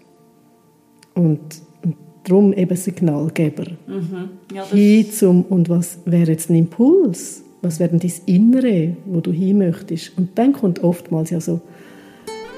Und, 1.16 1.40
und 1.84 1.96
darum 2.24 2.54
eben 2.54 2.76
Signalgeber. 2.76 3.66
Mhm. 3.88 4.30
Ja, 4.54 4.66
Hin 4.66 5.10
zum, 5.12 5.44
und 5.44 5.70
was 5.70 6.00
wäre 6.06 6.32
jetzt 6.32 6.50
ein 6.50 6.56
Impuls? 6.56 7.44
Was 7.62 7.80
wäre 7.80 7.90
denn 7.90 8.00
dein 8.00 8.12
Innere, 8.26 8.96
wo 9.06 9.20
du 9.22 9.32
hin 9.32 9.58
möchtest? 9.58 10.18
Und 10.18 10.38
dann 10.38 10.54
kommt 10.54 10.84
oftmals 10.84 11.30
ja 11.30 11.42
so, 11.42 11.62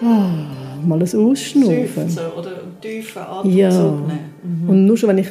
ah, 0.02 0.30
mal 0.86 1.00
ein 1.00 1.04
Ausschnaufen. 1.04 2.10
Seufzen 2.10 2.32
oder 2.38 2.50
einen 2.62 2.82
tiefen 2.82 3.22
Atemzug 3.22 3.58
Ja. 3.60 3.70
nehmen. 3.70 4.66
Und 4.68 4.86
nur 4.86 4.98
schon, 4.98 5.10
wenn 5.10 5.18
ich 5.20 5.30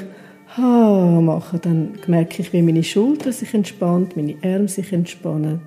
ha 0.56 1.20
mache, 1.20 1.58
dann 1.58 1.98
merke 2.06 2.42
ich, 2.42 2.52
wie 2.52 2.62
meine 2.62 2.82
Schulter 2.82 3.32
sich 3.32 3.52
entspannt, 3.54 4.16
meine 4.16 4.36
Arme 4.42 4.68
sich 4.68 4.92
entspannen. 4.92 5.60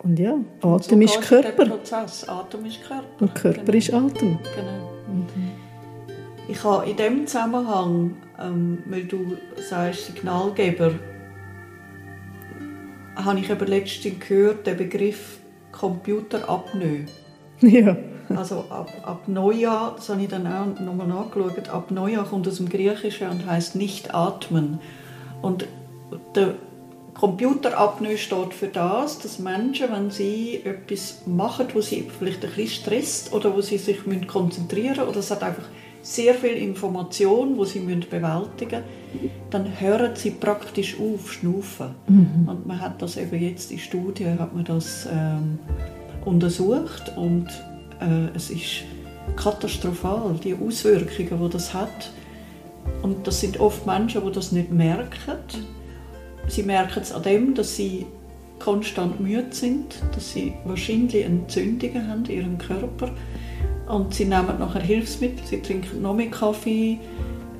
Und 0.00 0.18
ja, 0.18 0.38
Atem 0.62 0.98
so 0.98 1.04
ist 1.04 1.20
Körper. 1.22 1.64
Prozess. 1.66 2.28
Atem 2.28 2.64
ist 2.66 2.82
Körper. 2.82 3.04
Und 3.20 3.34
Körper 3.34 3.62
Genau. 3.64 3.78
ist 3.78 3.92
Atem. 3.92 4.38
Genau. 4.54 5.26
Ich 6.50 6.62
habe 6.64 6.88
in 6.88 6.96
dem 6.96 7.26
Zusammenhang, 7.26 8.16
ähm, 8.40 8.78
weil 8.86 9.04
du 9.04 9.36
sagst 9.56 10.06
Signalgeber, 10.06 10.92
habe 13.16 13.40
ich 13.40 13.50
eben 13.50 13.66
letztens 13.66 14.20
gehört, 14.20 14.66
den 14.66 14.76
Begriff 14.76 15.38
Computerapnoe. 15.72 17.04
Ja. 17.62 17.96
Also 18.36 18.64
ab, 18.68 18.92
ab 19.04 19.22
Neujahr, 19.26 19.94
das 19.96 20.10
habe 20.10 20.20
ich 20.20 20.28
dann 20.28 20.46
auch 20.46 20.78
nochmal 20.80 21.06
nachgeschaut, 21.06 21.70
ab 21.70 21.90
Neujahr 21.90 22.26
kommt 22.26 22.46
aus 22.46 22.58
dem 22.58 22.68
Griechischen 22.68 23.30
und 23.30 23.46
heißt 23.46 23.74
nicht 23.74 24.14
atmen. 24.14 24.80
Und 25.40 25.66
der 26.34 26.54
Computerapnoe 27.14 28.16
steht 28.16 28.54
für 28.54 28.68
das, 28.68 29.18
dass 29.18 29.38
Menschen, 29.38 29.90
wenn 29.90 30.10
sie 30.10 30.60
etwas 30.64 31.22
machen, 31.26 31.66
wo 31.72 31.80
sie 31.80 32.08
vielleicht 32.18 32.44
ein 32.44 32.50
bisschen 32.50 32.68
stresst 32.68 33.32
oder 33.32 33.56
wo 33.56 33.60
sie 33.60 33.78
sich 33.78 34.06
müssen 34.06 34.26
konzentrieren 34.26 35.08
oder 35.08 35.18
es 35.18 35.30
hat 35.30 35.42
einfach 35.42 35.64
sehr 36.00 36.34
viel 36.34 36.52
Information, 36.52 37.56
wo 37.56 37.64
sie 37.64 37.80
müssen 37.80 38.06
bewältigen 38.08 38.82
müssen, 39.12 39.30
dann 39.50 39.80
hören 39.80 40.12
sie 40.14 40.30
praktisch 40.30 40.96
auf, 41.00 41.32
schnaufen. 41.32 41.88
Und 42.46 42.66
man 42.66 42.80
hat 42.80 43.02
das 43.02 43.16
eben 43.16 43.42
jetzt 43.42 43.72
in 43.72 43.78
Studien 43.78 44.38
hat 44.38 44.54
man 44.54 44.64
das 44.64 45.08
ähm, 45.10 45.58
untersucht 46.28 47.12
und 47.16 47.48
äh, 48.00 48.34
es 48.34 48.50
ist 48.50 48.84
katastrophal, 49.36 50.34
die 50.42 50.54
Auswirkungen, 50.54 51.42
die 51.44 51.50
das 51.50 51.74
hat. 51.74 52.12
Und 53.02 53.26
das 53.26 53.40
sind 53.40 53.60
oft 53.60 53.86
Menschen, 53.86 54.24
die 54.24 54.32
das 54.32 54.52
nicht 54.52 54.70
merken. 54.70 55.38
Sie 56.48 56.62
merken 56.62 57.00
es 57.00 57.12
an 57.12 57.22
dem, 57.22 57.54
dass 57.54 57.76
sie 57.76 58.06
konstant 58.58 59.20
müde 59.20 59.48
sind, 59.50 60.02
dass 60.14 60.32
sie 60.32 60.54
wahrscheinlich 60.64 61.24
Entzündungen 61.24 62.08
haben 62.08 62.24
in 62.24 62.36
ihrem 62.38 62.58
Körper. 62.58 63.10
Und 63.88 64.14
sie 64.14 64.24
nehmen 64.24 64.58
nachher 64.58 64.82
Hilfsmittel, 64.82 65.46
sie 65.46 65.62
trinken 65.62 66.02
noch 66.02 66.14
mehr 66.14 66.30
Kaffee, 66.30 66.98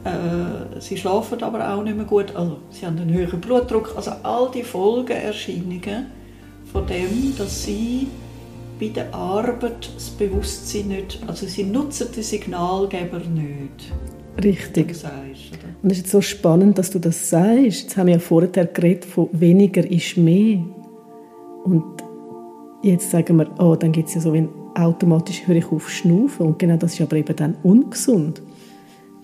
äh, 0.05 0.81
sie 0.81 0.97
schlafen 0.97 1.43
aber 1.43 1.73
auch 1.73 1.83
nicht 1.83 1.97
mehr 1.97 2.05
gut, 2.05 2.35
also 2.35 2.59
sie 2.71 2.87
haben 2.87 2.99
einen 2.99 3.13
höheren 3.13 3.41
Blutdruck. 3.41 3.95
Also 3.97 4.13
all 4.23 4.51
die 4.51 4.63
Folgeerscheinungen 4.63 6.07
von 6.71 6.87
dem, 6.87 7.35
dass 7.37 7.65
sie 7.65 8.09
bei 8.79 8.89
der 8.89 9.13
Arbeit 9.15 9.91
das 9.95 10.11
Bewusstsein 10.11 10.89
nicht, 10.89 11.21
also 11.27 11.47
sie 11.47 11.65
nutzen 11.65 12.09
die 12.15 12.23
Signalgeber 12.23 13.19
nicht, 13.19 13.93
Richtig. 14.43 14.95
sagst. 14.95 15.59
Und 15.83 15.91
es 15.91 15.99
ist 15.99 16.05
jetzt 16.05 16.13
so 16.13 16.21
spannend, 16.21 16.79
dass 16.79 16.91
du 16.91 16.99
das 16.99 17.29
sagst. 17.29 17.83
Jetzt 17.83 17.97
haben 17.97 18.07
wir 18.07 18.15
ja 18.15 18.21
vorher 18.21 18.67
geredet 18.67 19.05
von 19.05 19.29
weniger 19.33 19.89
ist 19.89 20.17
mehr. 20.17 20.63
Und 21.65 21.85
jetzt 22.83 23.11
sagen 23.11 23.37
wir, 23.37 23.51
oh, 23.59 23.75
dann 23.75 23.93
gibt 23.93 24.09
es 24.09 24.15
ja 24.15 24.21
so, 24.21 24.33
wenn 24.33 24.49
automatisch 24.75 25.47
höre 25.47 25.57
ich 25.57 25.73
auf 25.73 25.91
schnaufen. 25.91 26.47
Und 26.47 26.59
genau 26.59 26.77
das 26.77 26.95
ist 26.95 27.01
aber 27.01 27.17
eben 27.17 27.35
dann 27.35 27.57
ungesund. 27.63 28.43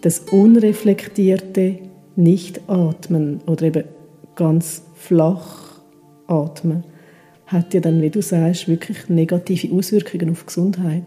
Das 0.01 0.19
unreflektierte 0.19 1.79
Nicht-Atmen 2.17 3.41
oder 3.47 3.63
eben 3.63 3.85
ganz 4.35 4.83
flach 4.95 5.81
atmen 6.27 6.85
hat 7.47 7.75
ja 7.75 7.81
dann, 7.81 8.01
wie 8.01 8.11
du 8.11 8.23
sagst, 8.23 8.69
wirklich 8.69 9.09
negative 9.09 9.75
Auswirkungen 9.75 10.31
auf 10.31 10.41
die 10.41 10.47
Gesundheit. 10.47 11.03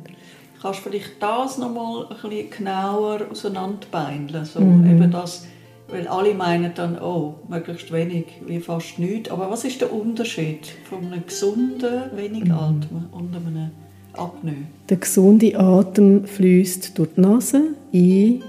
Kannst 0.61 0.85
du 0.85 0.89
vielleicht 0.89 1.11
das 1.21 1.57
nochmal 1.57 2.07
ein 2.09 2.29
bisschen 2.29 2.49
genauer 2.57 3.21
auseinanderbeindeln? 3.31 4.45
So, 4.45 4.59
Mhm. 4.59 4.89
eben 4.89 5.11
das, 5.11 5.45
weil 5.89 6.07
alle 6.07 6.33
meinen 6.33 6.71
dann, 6.75 6.99
oh, 6.99 7.35
möglichst 7.47 7.91
wenig, 7.91 8.25
wie 8.45 8.59
fast 8.59 8.97
nichts. 8.99 9.29
Aber 9.31 9.49
was 9.49 9.63
ist 9.65 9.81
der 9.81 9.93
Unterschied 9.93 10.67
von 10.89 11.05
einem 11.05 11.25
gesunden, 11.25 12.01
wenig 12.15 12.45
Mhm. 12.45 12.51
Atmen 12.51 13.05
und 13.11 13.35
einem 13.35 13.71
Apnoe? 14.13 14.53
Der 14.89 14.97
gesunde 14.97 15.57
Atem 15.59 16.25
fließt 16.25 16.97
durch 16.97 17.09
die 17.15 17.21
Nase 17.21 17.61
ein 17.93 18.41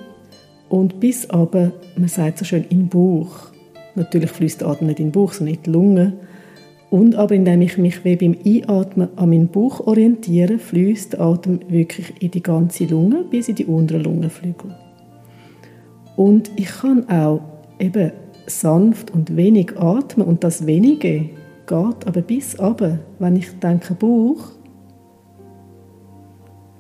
und 0.69 1.01
bis 1.01 1.29
aber, 1.31 1.73
man 1.97 2.09
sagt 2.09 2.39
so 2.39 2.45
schön, 2.45 2.65
in 2.71 2.81
den 2.81 2.89
Bauch. 2.89 3.49
Natürlich 3.95 4.31
fließt 4.31 4.61
der 4.63 4.69
Atem 4.69 4.87
nicht 4.89 4.99
in 5.01 5.07
den 5.07 5.13
Bauch, 5.13 5.33
sondern 5.33 5.57
in 5.57 5.63
die 5.63 5.71
Lunge. 5.71 6.13
Und 6.91 7.17
aber 7.17 7.35
indem 7.35 7.61
ich 7.61 7.77
mich 7.77 8.05
wie 8.05 8.17
beim 8.17 8.37
Einatmen 8.45 9.09
an 9.17 9.31
meinen 9.31 9.49
Bauch 9.49 9.87
orientiere, 9.87 10.59
fließt 10.59 11.15
der 11.15 11.21
Atem 11.21 11.61
wirklich 11.69 12.15
in 12.23 12.31
die 12.31 12.43
ganze 12.43 12.87
Lunge 12.87 13.25
bis 13.25 13.49
in 13.49 13.57
die 13.57 13.67
unteren 13.67 14.05
Lungenflügel. 14.05 14.75
Und 16.17 16.51
ich 16.57 16.67
kann 16.67 17.09
auch 17.09 17.41
eben 17.79 18.13
sanft 18.47 19.11
und 19.13 19.37
wenig 19.37 19.77
atmen 19.79 20.27
und 20.27 20.43
das 20.43 20.67
Wenige 20.67 21.29
geht 21.67 22.07
aber 22.07 22.23
bis 22.23 22.59
aber, 22.59 22.99
wenn 23.19 23.37
ich 23.37 23.51
denke 23.59 23.95
Bauch, 23.95 24.53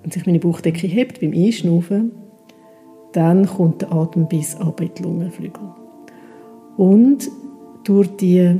und 0.02 0.14
sich 0.14 0.24
meine 0.24 0.38
Bauchdecke 0.38 0.86
hebt 0.86 1.20
beim 1.20 1.34
Einschnaufen, 1.34 2.12
dann 3.12 3.46
kommt 3.46 3.82
der 3.82 3.92
Atem 3.92 4.26
bis 4.26 4.56
ab 4.56 4.80
in 4.80 4.90
die 4.96 5.02
Lungenflügel. 5.02 5.62
Und 6.78 7.30
durch 7.84 8.08
die 8.16 8.56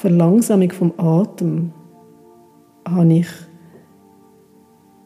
Verlangsamung 0.00 0.70
vom 0.70 0.94
Atem 0.96 1.72
habe 2.88 3.12
ich 3.12 3.26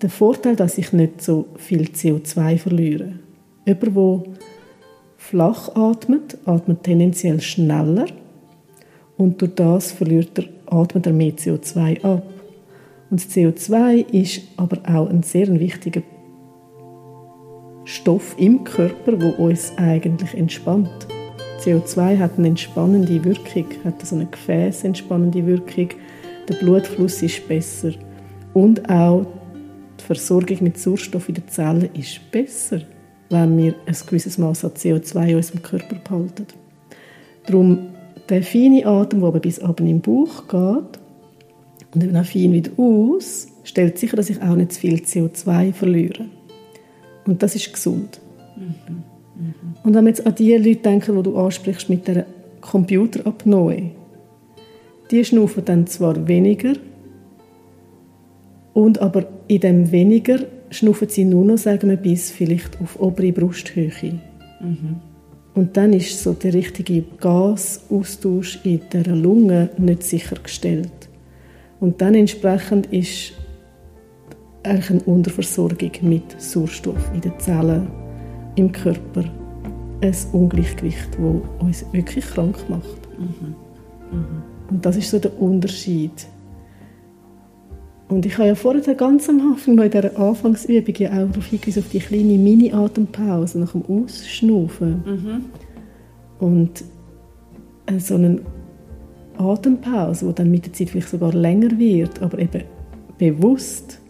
den 0.00 0.08
Vorteil, 0.08 0.54
dass 0.54 0.78
ich 0.78 0.92
nicht 0.92 1.20
so 1.20 1.46
viel 1.56 1.88
CO2 1.88 2.58
verliere. 2.58 3.18
Jemand, 3.66 3.96
der 3.96 4.34
flach 5.16 5.74
atmet, 5.74 6.38
atmet 6.44 6.84
tendenziell 6.84 7.40
schneller 7.40 8.06
und 9.16 9.42
durch 9.42 9.56
das 9.56 9.90
verliert 9.90 10.38
er, 10.38 10.44
atmet 10.66 11.06
er 11.06 11.12
mehr 11.12 11.32
CO2 11.32 12.04
ab. 12.04 12.22
Und 13.10 13.20
das 13.20 13.34
CO2 13.34 14.06
ist 14.12 14.42
aber 14.56 14.78
auch 14.88 15.10
ein 15.10 15.24
sehr 15.24 15.58
wichtiger 15.58 16.02
Stoff 17.84 18.36
im 18.38 18.62
Körper, 18.62 19.20
wo 19.20 19.42
uns 19.42 19.72
eigentlich 19.76 20.34
entspannt. 20.34 21.08
CO2 21.64 22.18
hat 22.18 22.36
eine 22.36 22.48
entspannende 22.48 23.24
Wirkung, 23.24 23.64
hat 23.84 24.04
so 24.04 24.16
eine 24.16 24.26
gefäßentspannende 24.26 25.46
Wirkung. 25.46 25.88
Der 26.46 26.54
Blutfluss 26.56 27.22
ist 27.22 27.48
besser 27.48 27.92
und 28.52 28.86
auch 28.90 29.26
die 29.98 30.04
Versorgung 30.04 30.58
mit 30.60 30.78
Sauerstoff 30.78 31.30
in 31.30 31.36
den 31.36 31.48
Zellen 31.48 31.88
ist 31.94 32.30
besser, 32.30 32.82
wenn 33.30 33.56
wir 33.56 33.74
ein 33.86 33.96
gewisses 34.06 34.36
Maß 34.36 34.66
an 34.66 34.72
CO2 34.72 35.28
in 35.28 35.36
unserem 35.36 35.62
Körper 35.62 35.96
behalten. 35.96 36.46
Darum 37.46 37.78
der 38.28 38.42
feine 38.42 38.84
Atem, 38.84 39.22
der 39.22 39.40
bis 39.40 39.62
oben 39.62 39.86
im 39.86 40.02
Bauch 40.02 40.46
geht, 40.46 41.00
und 41.94 42.04
eben 42.04 42.16
auch 42.16 42.26
fein 42.26 42.52
wieder 42.52 42.72
aus, 42.76 43.48
stellt 43.62 43.98
sicher, 43.98 44.16
dass 44.16 44.28
ich 44.28 44.42
auch 44.42 44.56
nicht 44.56 44.72
zu 44.72 44.80
viel 44.80 44.96
CO2 44.96 45.72
verliere. 45.72 46.26
Und 47.24 47.42
das 47.42 47.54
ist 47.54 47.72
gesund. 47.72 48.20
Mhm. 48.56 49.13
Und 49.84 49.94
wenn 49.94 50.04
wir 50.04 50.10
jetzt 50.10 50.26
an 50.26 50.34
die 50.34 50.56
Leute 50.56 50.76
denken, 50.80 51.16
die 51.16 51.22
du 51.22 51.36
ansprichst 51.36 51.90
mit 51.90 52.08
der 52.08 52.26
Computerapnoe, 52.62 53.90
die 55.10 55.24
schnaufen 55.24 55.64
dann 55.64 55.86
zwar 55.86 56.26
weniger, 56.26 56.72
und 58.72 59.00
aber 59.00 59.26
in 59.46 59.60
dem 59.60 59.92
weniger 59.92 60.40
schnaufen 60.70 61.08
sie 61.08 61.24
nur 61.24 61.44
noch, 61.44 61.58
sagen 61.58 61.90
wir, 61.90 61.96
bis 61.96 62.32
vielleicht 62.32 62.80
auf 62.80 62.98
obere 63.00 63.30
Brusthöhe. 63.30 64.20
Mhm. 64.60 64.96
Und 65.54 65.76
dann 65.76 65.92
ist 65.92 66.20
so 66.20 66.32
der 66.32 66.54
richtige 66.54 67.04
Gasaustausch 67.20 68.58
in 68.64 68.80
der 68.92 69.06
Lunge 69.14 69.70
nicht 69.78 70.02
sichergestellt. 70.02 70.90
Und 71.78 72.00
dann 72.00 72.16
entsprechend 72.16 72.86
ist 72.86 73.34
eigentlich 74.64 74.90
eine 74.90 75.02
Unterversorgung 75.02 75.92
mit 76.00 76.40
Sauerstoff 76.40 77.10
in 77.14 77.20
den 77.20 77.38
Zellen 77.38 77.86
im 78.56 78.72
Körper 78.72 79.24
ein 80.00 80.14
Ungleichgewicht, 80.32 81.08
das 81.12 81.64
uns 81.66 81.84
wirklich 81.92 82.24
krank 82.24 82.56
macht. 82.68 83.18
Mhm. 83.18 83.54
Mhm. 84.10 84.42
Und 84.70 84.86
das 84.86 84.96
ist 84.96 85.10
so 85.10 85.18
der 85.18 85.40
Unterschied. 85.40 86.26
Und 88.08 88.26
ich 88.26 88.36
habe 88.38 88.48
ja 88.48 88.54
vorher 88.54 88.94
ganz 88.94 89.28
am 89.28 89.40
Anfang 89.40 89.78
in 89.78 89.90
dieser 89.90 90.16
Anfangsübung 90.18 90.94
ja 90.98 91.10
auch 91.10 91.28
darauf 91.30 91.46
hingewiesen, 91.46 91.82
auf 91.82 91.88
die 91.90 91.98
kleine 91.98 92.38
Mini-Atempause 92.38 93.58
nach 93.58 93.72
dem 93.72 93.84
Ausschnaufen. 93.86 95.02
Mhm. 95.04 95.44
Und 96.38 96.84
äh, 97.86 97.98
so 97.98 98.14
eine 98.14 98.40
Atempause, 99.38 100.26
die 100.26 100.34
dann 100.34 100.50
mit 100.50 100.66
der 100.66 100.72
Zeit 100.72 100.90
vielleicht 100.90 101.08
sogar 101.08 101.32
länger 101.32 101.78
wird, 101.78 102.22
aber 102.22 102.38
eben 102.38 102.64
bewusst 103.18 104.00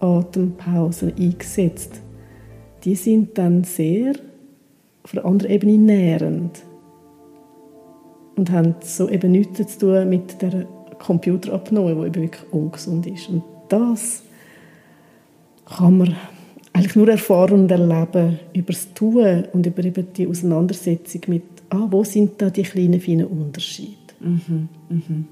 Atempausen 0.00 1.12
eingesetzt, 1.16 2.00
die 2.84 2.94
sind 2.94 3.36
dann 3.38 3.64
sehr 3.64 4.14
auf 5.04 5.12
einer 5.12 5.24
anderen 5.24 5.52
Ebene 5.52 5.78
nährend 5.78 6.62
und 8.36 8.50
haben 8.50 8.74
so 8.80 9.08
eben 9.08 9.32
nichts 9.32 9.78
zu 9.78 9.78
tun 9.78 10.08
mit 10.08 10.40
der 10.42 10.66
Computerapnoe, 10.98 11.94
die 11.94 12.06
eben 12.06 12.14
wirklich 12.14 12.52
ungesund 12.52 13.06
ist. 13.06 13.28
Und 13.28 13.42
das 13.68 14.22
kann 15.66 15.98
man 15.98 16.16
eigentlich 16.72 16.96
nur 16.96 17.08
erfahren 17.08 17.60
und 17.60 17.70
erleben 17.70 18.40
über 18.52 18.72
das 18.72 18.92
Tun 18.94 19.44
und 19.52 19.66
über 19.66 19.84
eben 19.84 20.12
die 20.14 20.26
Auseinandersetzung 20.26 21.20
mit, 21.28 21.44
ah, 21.70 21.86
wo 21.90 22.02
sind 22.02 22.40
da 22.42 22.50
die 22.50 22.62
kleinen, 22.62 23.00
feinen 23.00 23.26
Unterschiede. 23.26 23.94
Mhm, 24.20 24.68
mhm 24.88 25.26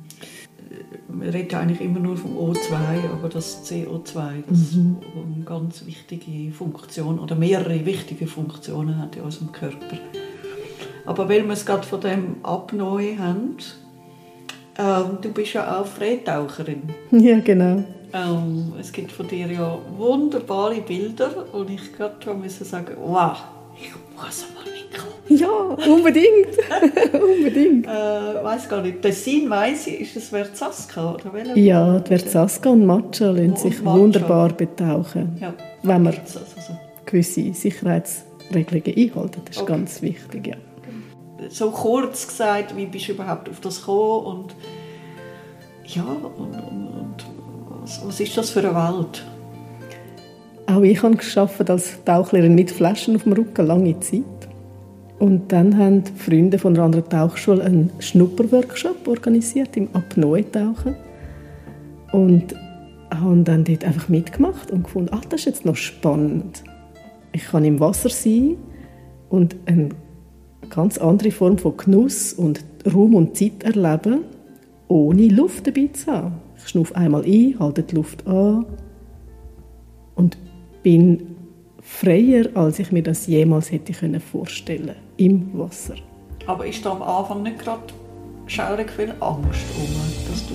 wir 1.20 1.34
reden 1.34 1.54
eigentlich 1.56 1.80
immer 1.80 2.00
nur 2.00 2.16
vom 2.16 2.36
O2, 2.36 3.10
aber 3.12 3.28
das 3.28 3.68
CO2, 3.70 4.42
das 4.48 4.72
mhm. 4.72 4.98
eine 5.14 5.44
ganz 5.44 5.84
wichtige 5.86 6.52
Funktion 6.52 7.18
oder 7.18 7.34
mehrere 7.34 7.84
wichtige 7.84 8.26
Funktionen 8.26 8.98
hat 8.98 9.16
in 9.16 9.22
unserem 9.22 9.52
Körper. 9.52 9.98
Aber 11.04 11.28
weil 11.28 11.44
wir 11.44 11.52
es 11.52 11.66
gerade 11.66 11.86
von 11.86 12.00
dem 12.00 12.36
Apnoe 12.42 13.18
haben, 13.18 13.56
ähm, 14.78 15.18
du 15.20 15.30
bist 15.30 15.52
ja 15.54 15.80
auch 15.80 15.86
Freitaucherin. 15.86 16.82
Ja, 17.10 17.40
genau. 17.40 17.84
Ähm, 18.14 18.74
es 18.78 18.92
gibt 18.92 19.10
von 19.10 19.26
dir 19.26 19.46
ja 19.46 19.78
wunderbare 19.96 20.80
Bilder 20.80 21.46
und 21.52 21.70
ich 21.70 21.94
gerade 21.94 22.34
musste 22.34 22.64
sagen, 22.64 22.94
wow, 23.02 23.38
ja, 25.28 25.48
unbedingt. 25.48 26.58
unbedingt. 27.12 27.86
Äh, 27.86 27.90
weiß 27.90 28.68
gar 28.68 28.82
nicht. 28.82 29.02
Tessin 29.02 29.48
weiss 29.48 29.86
ich, 29.86 30.00
ist 30.00 30.16
es 30.16 30.28
Verzaska 30.28 31.14
oder 31.14 31.32
welcher? 31.32 31.56
Ja, 31.56 31.98
die 32.00 32.08
Verzaska 32.08 32.70
und 32.70 32.86
Matcha 32.86 33.30
lassen 33.30 33.56
sich 33.56 33.82
Matcha. 33.82 33.98
wunderbar 33.98 34.52
betauchen, 34.52 35.38
ja. 35.40 35.54
wenn 35.82 36.02
man 36.02 36.14
also. 36.14 36.40
gewisse 37.06 37.52
Sicherheitsregelungen 37.54 38.96
einhalten. 38.96 39.42
Das 39.44 39.56
ist 39.56 39.62
okay. 39.62 39.72
ganz 39.72 40.02
wichtig, 40.02 40.46
ja. 40.46 40.56
So 41.48 41.70
kurz 41.70 42.28
gesagt, 42.28 42.76
wie 42.76 42.86
bist 42.86 43.08
du 43.08 43.12
überhaupt 43.12 43.48
auf 43.48 43.60
das 43.60 43.80
gekommen 43.80 44.26
und 44.26 44.54
ja, 45.86 46.04
und, 46.04 46.54
und, 46.54 46.88
und 46.88 47.26
was, 47.82 48.00
was 48.06 48.20
ist 48.20 48.36
das 48.36 48.50
für 48.50 48.60
eine 48.60 48.74
Welt? 48.74 49.24
Auch 50.72 50.82
ich 50.82 51.02
habe 51.02 51.16
geschafft 51.16 51.68
als 51.68 52.02
Tauchlehrerin 52.04 52.54
mit 52.54 52.70
Flaschen 52.70 53.14
auf 53.14 53.24
dem 53.24 53.34
Rücken 53.34 53.66
lange 53.66 54.00
Zeit. 54.00 54.22
Und 55.18 55.52
dann 55.52 55.76
haben 55.76 56.02
Freunde 56.16 56.58
von 56.58 56.74
einer 56.74 56.84
anderen 56.84 57.08
Tauchschule 57.10 57.62
einen 57.62 57.90
Schnupperworkshop 57.98 59.06
organisiert 59.06 59.76
im 59.76 59.88
Apnoe-Tauchen. 59.92 60.96
Und 62.12 62.54
haben 63.10 63.44
dann 63.44 63.64
dort 63.64 63.84
einfach 63.84 64.08
mitgemacht 64.08 64.70
und 64.70 64.84
gefunden, 64.84 65.10
ach, 65.12 65.24
das 65.26 65.40
ist 65.40 65.46
jetzt 65.46 65.64
noch 65.66 65.76
spannend. 65.76 66.64
Ich 67.32 67.44
kann 67.44 67.64
im 67.66 67.78
Wasser 67.78 68.08
sein 68.08 68.56
und 69.28 69.54
eine 69.66 69.90
ganz 70.70 70.96
andere 70.96 71.32
Form 71.32 71.58
von 71.58 71.76
Genuss 71.76 72.32
und 72.32 72.64
Raum 72.86 73.14
und 73.14 73.36
Zeit 73.36 73.62
erleben, 73.62 74.20
ohne 74.88 75.28
Luft 75.28 75.66
dabei 75.66 75.90
zu 75.92 76.10
haben. 76.10 76.34
Ich 76.56 76.68
schnaufe 76.68 76.96
einmal 76.96 77.24
ein, 77.24 77.56
halte 77.58 77.82
die 77.82 77.94
Luft 77.94 78.26
an 78.26 78.64
bin 80.82 81.36
freier, 81.80 82.46
als 82.54 82.78
ich 82.78 82.92
mir 82.92 83.02
das 83.02 83.26
jemals 83.26 83.70
hätte 83.70 83.92
vorstellen 84.20 84.96
im 85.16 85.50
Wasser. 85.58 85.94
Aber 86.46 86.66
ist 86.66 86.84
da 86.84 86.90
am 86.90 87.02
Anfang 87.02 87.42
nicht 87.42 87.58
gerade 87.58 87.82
schaurig 88.46 88.90
viel 88.90 89.12
Angst 89.20 89.64
um, 89.78 90.30
dass 90.30 90.46
du 90.46 90.54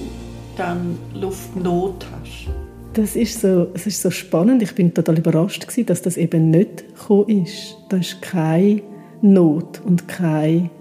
dann 0.58 0.98
Luftnot 1.14 2.06
hast? 2.12 2.50
Das 2.94 3.16
ist, 3.16 3.42
so, 3.42 3.68
es 3.74 3.86
ist 3.86 4.02
so 4.02 4.10
spannend. 4.10 4.64
Ich 4.64 4.74
bin 4.74 4.94
total 4.94 5.20
überrascht, 5.20 5.68
gewesen, 5.68 5.86
dass 5.86 6.02
das 6.02 6.18
eben 6.18 6.50
nicht 6.50 6.96
gekommen 6.96 7.44
ist. 7.44 7.78
Da 7.90 7.98
ist 7.98 8.22
keine 8.22 8.82
Not 9.22 9.82
und 9.86 10.08
keine 10.08 10.72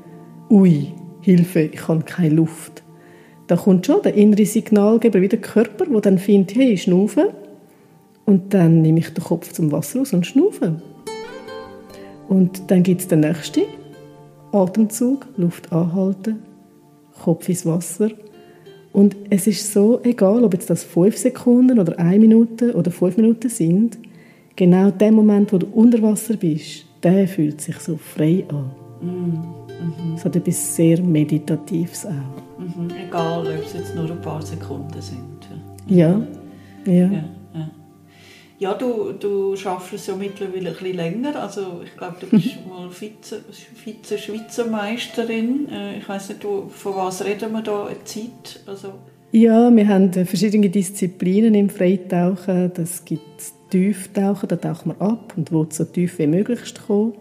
«Ui, 0.48 0.94
Hilfe, 1.20 1.60
ich 1.60 1.88
habe 1.88 2.02
keine 2.02 2.34
Luft». 2.34 2.82
Da 3.48 3.56
kommt 3.56 3.86
schon 3.86 4.02
der 4.02 4.14
innere 4.14 4.46
Signalgeber 4.46 5.20
wie 5.20 5.28
der 5.28 5.40
Körper, 5.40 5.86
der 5.86 6.00
dann 6.00 6.18
findet, 6.18 6.56
hey, 6.56 6.76
schnaufen. 6.76 7.26
Und 8.26 8.52
dann 8.52 8.82
nehme 8.82 8.98
ich 8.98 9.14
den 9.14 9.24
Kopf 9.24 9.52
zum 9.52 9.72
Wasser 9.72 10.00
raus 10.00 10.12
und 10.12 10.26
schnaufe. 10.26 10.82
Und 12.28 12.70
dann 12.70 12.82
gibt 12.82 13.00
es 13.00 13.08
den 13.08 13.20
nächsten 13.20 13.62
Atemzug, 14.52 15.26
Luft 15.36 15.72
anhalten, 15.72 16.40
Kopf 17.22 17.48
ins 17.48 17.64
Wasser. 17.64 18.10
Und 18.92 19.14
es 19.30 19.46
ist 19.46 19.72
so 19.72 20.00
egal, 20.02 20.42
ob 20.42 20.54
jetzt 20.54 20.70
das 20.70 20.82
fünf 20.82 21.16
Sekunden 21.16 21.78
oder 21.78 21.98
eine 21.98 22.18
Minute 22.18 22.74
oder 22.74 22.90
fünf 22.90 23.16
Minuten 23.16 23.48
sind. 23.48 23.98
Genau 24.56 24.90
der 24.90 25.12
Moment, 25.12 25.52
wo 25.52 25.58
du 25.58 25.66
unter 25.66 26.02
Wasser 26.02 26.34
bist, 26.36 26.86
der 27.02 27.28
fühlt 27.28 27.60
sich 27.60 27.76
so 27.78 27.96
frei 27.96 28.44
an. 28.48 28.70
Mm, 29.02 30.14
Es 30.16 30.24
hat 30.24 30.34
etwas 30.34 30.74
sehr 30.74 31.00
Meditatives 31.02 32.06
auch. 32.06 32.58
Mhm. 32.58 32.88
Egal, 33.06 33.40
ob 33.46 33.64
es 33.66 33.74
jetzt 33.74 33.94
nur 33.94 34.10
ein 34.10 34.20
paar 34.22 34.40
Sekunden 34.40 35.00
sind. 35.00 35.22
Ja, 35.86 36.20
ja. 36.86 36.92
ja. 36.92 37.24
Ja, 38.58 38.72
du, 38.74 39.12
du 39.12 39.54
schaffst 39.54 39.92
es 39.92 40.06
ja 40.06 40.16
mittlerweile 40.16 40.70
ein 40.70 40.76
bisschen 40.76 40.96
länger. 40.96 41.36
Also 41.36 41.82
ich 41.84 41.96
glaube, 41.96 42.16
du 42.20 42.26
bist 42.26 42.56
mal 42.68 42.88
Vize, 42.90 43.44
Vize 43.84 44.18
Schweizer 44.18 44.66
Meisterin. 44.66 45.68
Äh, 45.70 45.98
ich 45.98 46.08
weiß 46.08 46.30
nicht, 46.30 46.42
von 46.42 46.96
was 46.96 47.24
reden 47.24 47.52
wir 47.52 47.62
da 47.62 47.86
eine 47.86 48.02
Zeit? 48.04 48.60
Also 48.66 48.92
ja, 49.32 49.74
wir 49.74 49.88
haben 49.88 50.12
verschiedene 50.12 50.70
Disziplinen 50.70 51.54
im 51.54 51.68
Freitauchen. 51.68 52.70
Das 52.72 53.04
gibt 53.04 53.22
Tieftauchen, 53.70 54.48
da 54.48 54.56
tauchen 54.56 54.92
wir 54.92 55.06
ab 55.06 55.34
und 55.36 55.52
will 55.52 55.66
so 55.70 55.84
tief 55.84 56.18
wie 56.18 56.26
möglich 56.26 56.60
kommen. 56.86 57.14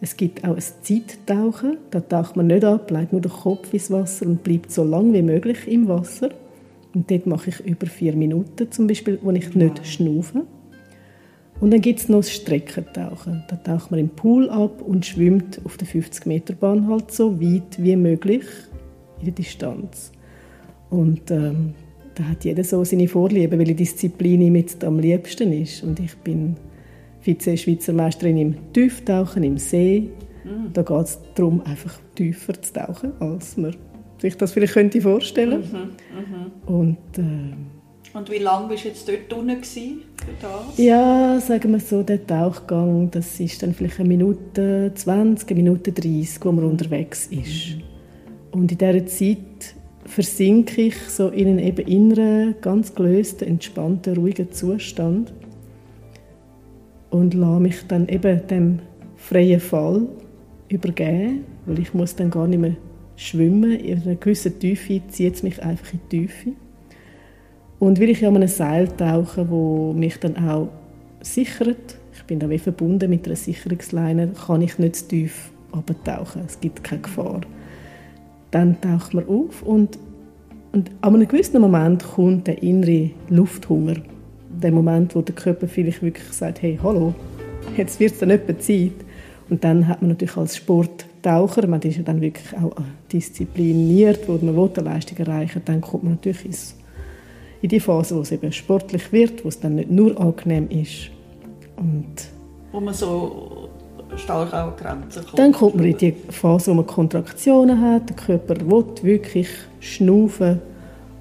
Es 0.00 0.16
gibt 0.16 0.42
auch 0.42 0.56
ein 0.56 0.62
Zeittauchen, 0.82 1.76
da 1.90 2.00
taucht 2.00 2.34
man 2.34 2.48
nicht 2.48 2.64
ab, 2.64 2.90
legt 2.90 3.12
nur 3.12 3.20
den 3.20 3.30
Kopf 3.30 3.72
ins 3.72 3.90
Wasser 3.90 4.26
und 4.26 4.42
bleibt 4.42 4.72
so 4.72 4.82
lang 4.82 5.12
wie 5.12 5.22
möglich 5.22 5.68
im 5.68 5.86
Wasser. 5.86 6.30
Und 6.94 7.10
dort 7.10 7.26
mache 7.26 7.50
ich 7.50 7.60
über 7.60 7.86
vier 7.86 8.14
Minuten 8.14 8.72
zum 8.72 8.88
Beispiel, 8.88 9.18
wo 9.22 9.30
ich 9.30 9.54
nicht 9.54 9.86
schnaufe. 9.86 10.44
Und 11.62 11.70
dann 11.70 11.80
gibt 11.80 12.00
es 12.00 12.08
noch 12.08 12.18
das 12.18 12.32
Streckentauchen. 12.32 13.44
Da 13.46 13.54
taucht 13.54 13.92
man 13.92 14.00
im 14.00 14.08
Pool 14.08 14.50
ab 14.50 14.82
und 14.82 15.06
schwimmt 15.06 15.60
auf 15.62 15.76
der 15.76 15.86
50-Meter-Bahn 15.86 16.88
halt 16.88 17.12
so 17.12 17.40
weit 17.40 17.80
wie 17.80 17.94
möglich 17.94 18.42
in 19.20 19.26
der 19.26 19.34
Distanz. 19.34 20.10
Und 20.90 21.30
ähm, 21.30 21.74
da 22.16 22.24
hat 22.24 22.44
jeder 22.44 22.64
so 22.64 22.82
seine 22.82 23.06
Vorliebe, 23.06 23.56
welche 23.56 23.76
Disziplin 23.76 24.42
ihm 24.42 24.56
jetzt 24.56 24.82
am 24.82 24.98
liebsten 24.98 25.52
ist. 25.52 25.84
Und 25.84 26.00
ich 26.00 26.16
bin 26.16 26.56
Vize-Schweizer 27.20 27.92
Meisterin 27.92 28.38
im 28.38 28.72
Tieftauchen 28.72 29.44
im 29.44 29.56
See. 29.56 30.08
Mhm. 30.42 30.72
Da 30.72 30.82
geht 30.82 31.06
es 31.06 31.20
darum, 31.36 31.60
einfach 31.60 31.96
tiefer 32.16 32.60
zu 32.60 32.72
tauchen, 32.72 33.12
als 33.20 33.56
man 33.56 33.76
sich 34.18 34.36
das 34.36 34.50
vielleicht 34.50 34.74
könnte 34.74 35.00
vorstellen. 35.00 35.60
Mhm. 35.60 35.78
Mhm. 36.68 36.74
Und 36.74 37.18
äh, 37.18 37.54
und 38.14 38.30
wie 38.30 38.38
lange 38.38 38.68
bist 38.68 38.84
du 38.84 38.88
jetzt 38.88 39.08
dort 39.08 39.32
unten 39.32 39.62
für 39.64 39.96
das? 40.40 40.78
Ja, 40.78 41.40
sagen 41.40 41.72
wir 41.72 41.80
so, 41.80 42.02
der 42.02 42.26
Tauchgang, 42.26 43.10
das 43.10 43.40
ist 43.40 43.62
dann 43.62 43.74
vielleicht 43.74 43.98
eine 44.00 44.08
Minute 44.08 44.92
20, 44.94 45.50
eine 45.50 45.62
Minute 45.62 45.92
30, 45.92 46.44
wo 46.44 46.52
man 46.52 46.64
unterwegs 46.64 47.26
ist. 47.26 47.78
Und 48.50 48.70
in 48.70 48.78
dieser 48.78 49.06
Zeit 49.06 49.74
versinke 50.04 50.82
ich 50.82 50.96
so 51.08 51.28
in 51.28 51.48
einen 51.48 51.58
eben 51.58 51.86
inneren, 51.86 52.54
ganz 52.60 52.94
gelösten, 52.94 53.48
entspannten, 53.48 54.16
ruhigen 54.16 54.52
Zustand 54.52 55.32
und 57.10 57.34
lasse 57.34 57.60
mich 57.60 57.86
dann 57.88 58.08
eben 58.08 58.46
dem 58.46 58.78
freien 59.16 59.60
Fall 59.60 60.06
übergeben, 60.68 61.44
weil 61.66 61.78
ich 61.78 61.94
muss 61.94 62.16
dann 62.16 62.30
gar 62.30 62.46
nicht 62.46 62.58
mehr 62.58 62.76
schwimmen. 63.16 63.72
In 63.72 64.02
einer 64.02 64.16
gewissen 64.16 64.58
Tiefe 64.58 65.00
zieht 65.08 65.34
es 65.34 65.42
mich 65.42 65.62
einfach 65.62 65.92
in 65.92 66.00
die 66.10 66.18
Tiefe. 66.18 66.52
Und 67.82 67.98
weil 67.98 68.10
ich 68.10 68.20
ja 68.20 68.28
an 68.28 68.36
einem 68.36 68.46
Seil 68.46 68.86
tauche, 68.86 69.50
wo 69.50 69.92
mich 69.92 70.16
dann 70.20 70.36
auch 70.36 70.68
sichert, 71.20 71.98
ich 72.14 72.22
bin 72.28 72.38
da 72.38 72.48
wie 72.48 72.60
verbunden 72.60 73.10
mit 73.10 73.26
einer 73.26 73.34
Sicherungsleine, 73.34 74.28
kann 74.46 74.62
ich 74.62 74.78
nicht 74.78 74.94
zu 74.94 75.08
tief 75.08 75.50
abtauchen. 75.72 76.42
Es 76.46 76.60
gibt 76.60 76.84
keine 76.84 77.00
Gefahr. 77.00 77.40
Dann 78.52 78.80
taucht 78.80 79.14
man 79.14 79.26
auf 79.26 79.64
und, 79.64 79.98
und 80.70 80.92
an 81.00 81.16
einem 81.16 81.26
gewissen 81.26 81.60
Moment 81.60 82.04
kommt 82.04 82.46
der 82.46 82.62
innere 82.62 83.10
Lufthunger. 83.30 83.96
Der 84.62 84.70
Moment, 84.70 85.16
wo 85.16 85.20
der 85.20 85.34
Körper 85.34 85.66
vielleicht 85.66 86.04
wirklich 86.04 86.32
sagt, 86.32 86.62
hey, 86.62 86.78
hallo, 86.80 87.12
jetzt 87.76 87.98
wird 87.98 88.12
es 88.12 88.20
dann 88.20 88.30
etwa 88.30 88.56
Zeit. 88.60 88.92
Und 89.50 89.64
dann 89.64 89.88
hat 89.88 90.02
man 90.02 90.10
natürlich 90.10 90.36
als 90.36 90.56
Sporttaucher, 90.56 91.66
man 91.66 91.82
ist 91.82 91.96
ja 91.96 92.04
dann 92.04 92.20
wirklich 92.20 92.56
auch 92.62 92.76
diszipliniert, 93.12 94.28
wo 94.28 94.34
man 94.34 94.56
eine 94.56 94.84
Leistung 94.84 95.18
erreichen 95.18 95.62
dann 95.64 95.80
kommt 95.80 96.04
man 96.04 96.12
natürlich 96.12 96.44
ins, 96.44 96.76
in 97.62 97.68
die 97.68 97.80
Phase, 97.80 98.16
wo 98.16 98.20
es 98.20 98.32
eben 98.32 98.52
sportlich 98.52 99.12
wird, 99.12 99.44
wo 99.44 99.48
es 99.48 99.58
dann 99.58 99.76
nicht 99.76 99.90
nur 99.90 100.20
angenehm 100.20 100.68
ist. 100.68 101.10
Und 101.76 102.06
wo 102.72 102.80
man 102.80 102.92
so 102.92 103.68
stark 104.16 104.52
auch 104.52 104.76
Grenzen 104.76 105.22
kommt. 105.24 105.38
Dann 105.38 105.52
kommt 105.52 105.76
man 105.76 105.84
in 105.84 105.96
die 105.96 106.12
Phase, 106.30 106.70
wo 106.70 106.74
man 106.74 106.86
Kontraktionen 106.86 107.80
hat, 107.80 108.08
der 108.08 108.16
Körper 108.16 108.56
will 108.60 108.84
wirklich 109.02 109.48
schnaufen 109.80 110.60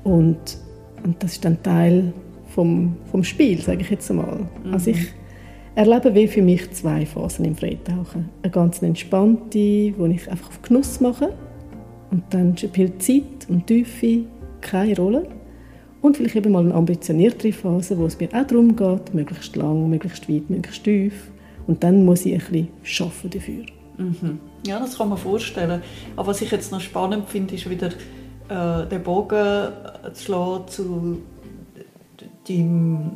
und, 0.04 0.58
und 1.04 1.24
das 1.24 1.34
ist 1.34 1.46
dann 1.46 1.62
Teil 1.64 2.12
vom, 2.50 2.98
vom 3.12 3.24
Spiel, 3.24 3.62
sage 3.62 3.82
ich 3.82 3.90
jetzt 3.90 4.10
einmal. 4.10 4.40
Mhm. 4.64 4.74
Also 4.74 4.92
ich 4.92 5.14
erlebe 5.76 6.14
wie 6.16 6.28
für 6.28 6.42
mich 6.42 6.72
zwei 6.72 7.06
Phasen 7.06 7.46
im 7.46 7.56
Freitauchen. 7.56 8.30
Eine 8.42 8.52
ganz 8.52 8.82
entspannte, 8.82 9.94
wo 9.98 10.06
ich 10.06 10.30
einfach 10.30 10.50
auf 10.50 10.62
Genuss 10.62 11.00
mache 11.00 11.34
und 12.10 12.24
dann 12.32 12.58
spielt 12.58 13.02
Zeit 13.02 13.48
und 13.48 13.68
Tiefe 13.68 14.26
keine 14.60 14.96
Rolle. 14.98 15.28
Und 16.02 16.18
vielleicht 16.18 16.36
eben 16.36 16.52
mal 16.52 16.64
eine 16.64 16.74
ambitioniertere 16.74 17.54
Phase, 17.54 17.98
wo 17.98 18.06
es 18.06 18.20
mir 18.20 18.30
auch 18.34 18.48
darum 18.48 18.76
geht, 18.76 19.14
möglichst 19.14 19.56
lang, 19.56 19.90
möglichst 19.90 20.28
weit, 20.28 20.50
möglichst 20.50 20.84
tief. 20.84 21.32
Und 21.68 21.84
dann 21.84 22.06
muss 22.06 22.26
ich 22.26 22.34
ein 22.34 22.70
bisschen 22.84 23.08
arbeiten 23.08 23.30
dafür. 23.30 23.66
Mhm. 23.98 24.40
Ja, 24.66 24.80
das 24.80 24.98
kann 24.98 25.10
man 25.10 25.18
vorstellen. 25.18 25.82
Aber 26.16 26.28
was 26.30 26.42
ich 26.42 26.52
jetzt 26.52 26.72
noch 26.72 26.82
spannend 26.82 27.30
finde, 27.30 27.54
ist 27.54 27.70
wieder 27.70 27.90
äh, 28.50 28.88
den 28.88 29.04
Bogen 29.04 29.68
zu 30.14 30.24
schlagen 30.24 30.68
zu 30.68 31.18
deinem, 32.48 33.12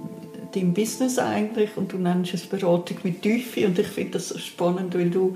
deinem 0.53 0.73
Business 0.73 1.17
eigentlich. 1.17 1.75
Und 1.75 1.91
du 1.91 1.97
nennst 1.97 2.35
es 2.35 2.45
Beratung 2.45 2.97
mit 3.03 3.23
Tiefe. 3.23 3.65
Und 3.65 3.79
ich 3.79 3.87
finde 3.87 4.11
das 4.11 4.39
spannend, 4.39 4.93
weil 4.93 5.09
du 5.09 5.35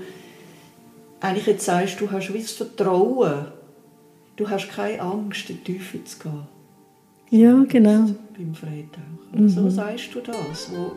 eigentlich 1.20 1.46
jetzt 1.46 1.64
sagst, 1.64 2.00
du 2.00 2.10
hast 2.10 2.32
das 2.32 2.52
Vertrauen. 2.52 3.46
Du 4.36 4.48
hast 4.48 4.70
keine 4.70 5.00
Angst, 5.02 5.50
in 5.50 5.58
die 5.58 5.72
Tiefe 5.72 6.02
zu 6.04 6.18
gehen. 6.20 6.59
Ja, 7.30 7.64
genau. 7.68 8.06
Beim 8.36 8.54
Freitauchen. 8.54 9.10
Mhm. 9.32 9.48
So 9.48 9.70
sagst 9.70 10.14
du 10.14 10.20
das. 10.20 10.70
Wo 10.72 10.92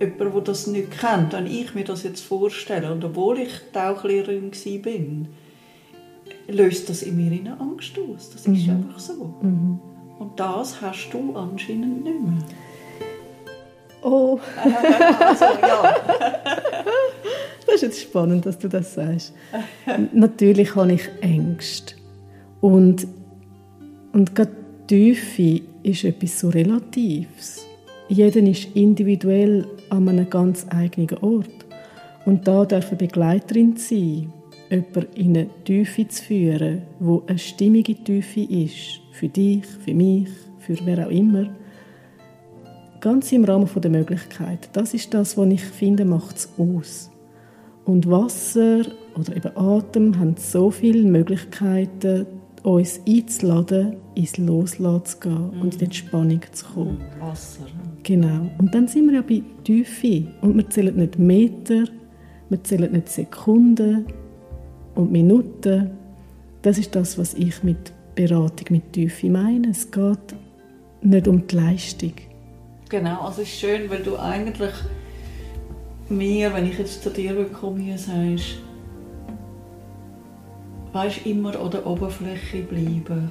jemand, 0.00 0.34
der 0.34 0.42
das 0.42 0.66
nicht 0.66 0.90
kennt, 0.90 1.32
wenn 1.32 1.46
ich 1.46 1.74
mir 1.74 1.84
das 1.84 2.02
jetzt 2.02 2.20
vorstelle, 2.20 2.92
und 2.92 3.04
obwohl 3.04 3.38
ich 3.38 3.50
Tauchlehrerin 3.72 4.52
war, 4.52 6.54
löst 6.54 6.88
das 6.88 7.02
in 7.02 7.16
mir 7.16 7.32
eine 7.32 7.58
Angst 7.58 7.92
aus. 7.98 8.30
Das 8.30 8.46
ist 8.46 8.66
mhm. 8.66 8.70
einfach 8.70 8.98
so. 8.98 9.34
Mhm. 9.40 9.80
Und 10.18 10.38
das 10.38 10.80
hast 10.80 11.10
du 11.10 11.34
anscheinend 11.34 12.04
nicht 12.04 12.20
mehr. 12.20 12.38
Oh. 14.02 14.38
also, 15.20 15.44
ja. 15.44 15.96
das 17.66 17.76
ist 17.76 17.82
jetzt 17.82 18.00
spannend, 18.02 18.44
dass 18.44 18.58
du 18.58 18.68
das 18.68 18.94
sagst. 18.94 19.32
Natürlich 20.12 20.76
habe 20.76 20.92
ich 20.92 21.08
Ängste. 21.22 21.94
Und, 22.60 23.06
und 24.12 24.34
gerade 24.34 24.63
Tiefe 24.86 25.62
ist 25.82 26.04
etwas 26.04 26.40
so 26.40 26.50
Relatives. 26.50 27.66
Jeder 28.08 28.40
ist 28.40 28.68
individuell 28.74 29.66
an 29.88 30.10
einem 30.10 30.28
ganz 30.28 30.66
eigenen 30.68 31.16
Ort. 31.22 31.64
Und 32.26 32.46
da 32.46 32.66
darf 32.66 32.88
eine 32.88 32.98
Begleiterin 32.98 33.78
sein, 33.78 34.30
jemanden 34.68 35.06
in 35.14 35.36
eine 35.36 35.46
Tiefe 35.64 36.06
zu 36.08 36.22
führen, 36.24 36.82
wo 37.00 37.22
eine 37.26 37.38
stimmige 37.38 37.94
Tiefe 37.94 38.42
ist. 38.42 39.00
Für 39.12 39.28
dich, 39.28 39.64
für 39.66 39.94
mich, 39.94 40.28
für 40.58 40.76
wer 40.84 41.06
auch 41.06 41.10
immer. 41.10 41.48
Ganz 43.00 43.32
im 43.32 43.44
Rahmen 43.44 43.68
der 43.74 43.90
Möglichkeit. 43.90 44.68
Das 44.74 44.92
ist 44.92 45.14
das, 45.14 45.38
was 45.38 45.48
ich 45.48 45.62
finde, 45.62 46.04
macht 46.04 46.36
es 46.36 46.48
aus. 46.58 47.10
Und 47.86 48.10
Wasser 48.10 48.82
oder 49.18 49.34
eben 49.34 49.56
Atem 49.56 50.18
haben 50.18 50.34
so 50.36 50.70
viele 50.70 51.08
Möglichkeiten, 51.08 52.26
uns 52.64 53.00
einzuladen, 53.06 53.96
ins 54.14 54.38
Loslassen 54.38 55.04
zu 55.04 55.20
gehen 55.20 55.50
mhm. 55.54 55.60
und 55.60 55.74
in 55.74 55.78
die 55.78 55.84
Entspannung 55.84 56.40
zu 56.52 56.64
kommen. 56.66 56.98
Mhm. 56.98 57.20
Wasser. 57.20 57.66
Genau. 58.02 58.50
Und 58.58 58.74
dann 58.74 58.88
sind 58.88 59.06
wir 59.06 59.14
ja 59.14 59.22
bei 59.22 59.42
Tiefe. 59.62 60.26
Und 60.40 60.56
wir 60.56 60.68
zählen 60.70 60.96
nicht 60.96 61.18
Meter, 61.18 61.84
wir 62.48 62.64
zählen 62.64 62.90
nicht 62.92 63.08
Sekunden 63.08 64.06
und 64.94 65.12
Minuten. 65.12 65.90
Das 66.62 66.78
ist 66.78 66.94
das, 66.94 67.18
was 67.18 67.34
ich 67.34 67.62
mit 67.62 67.92
Beratung 68.14 68.66
mit 68.70 68.92
Tiefe 68.92 69.28
meine. 69.28 69.68
Es 69.70 69.90
geht 69.90 70.34
nicht 71.02 71.28
um 71.28 71.46
die 71.46 71.56
Leistung. 71.56 72.14
Genau, 72.88 73.20
also 73.22 73.42
es 73.42 73.48
ist 73.48 73.60
schön, 73.60 73.90
weil 73.90 74.02
du 74.02 74.16
eigentlich 74.16 74.72
mir, 76.08 76.52
wenn 76.54 76.66
ich 76.66 76.78
jetzt 76.78 77.02
zu 77.02 77.10
dir 77.10 77.34
komme, 77.46 77.98
sagst, 77.98 78.58
weißt, 80.94 81.26
immer 81.26 81.58
an 81.60 81.70
der 81.70 81.86
Oberfläche 81.86 82.62
bleiben. 82.62 83.30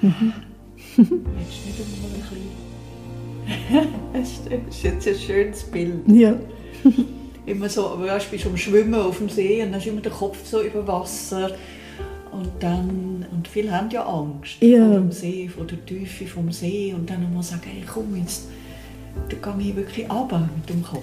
Mhm. 0.00 0.32
Willst 0.96 1.66
nicht 1.66 1.80
einmal 1.80 2.10
ein 2.10 2.20
bisschen... 2.20 2.64
das 4.12 4.76
ist 4.76 4.82
jetzt 4.82 5.06
ein 5.06 5.14
schönes 5.14 5.62
Bild. 5.64 6.08
Ja. 6.08 6.34
immer 7.46 7.68
so, 7.68 8.00
weißt, 8.00 8.30
bist 8.30 8.46
am 8.46 8.56
Schwimmen 8.56 8.94
auf 8.94 9.18
dem 9.18 9.28
See 9.28 9.62
und 9.62 9.72
dann 9.72 9.80
ist 9.80 9.86
immer 9.86 10.00
der 10.00 10.12
Kopf 10.12 10.44
so 10.44 10.62
über 10.62 10.86
Wasser. 10.86 11.50
Und 12.32 12.50
dann, 12.60 13.26
und 13.30 13.46
viele 13.46 13.70
haben 13.70 13.90
ja 13.90 14.04
Angst 14.06 14.56
ja. 14.60 14.86
vor 14.86 14.94
dem 14.94 15.12
See, 15.12 15.48
vor 15.48 15.66
der 15.66 15.84
Tiefe 15.84 16.26
vom 16.26 16.50
See. 16.50 16.94
Und 16.94 17.08
dann 17.10 17.32
mal 17.32 17.42
sagen, 17.42 17.62
hey, 17.64 17.84
komm 17.86 18.16
jetzt, 18.16 18.48
da 19.28 19.52
gehe 19.52 19.68
ich 19.68 19.76
wirklich 19.76 20.10
runter 20.10 20.48
mit 20.56 20.68
dem 20.68 20.82
Kopf. 20.82 21.02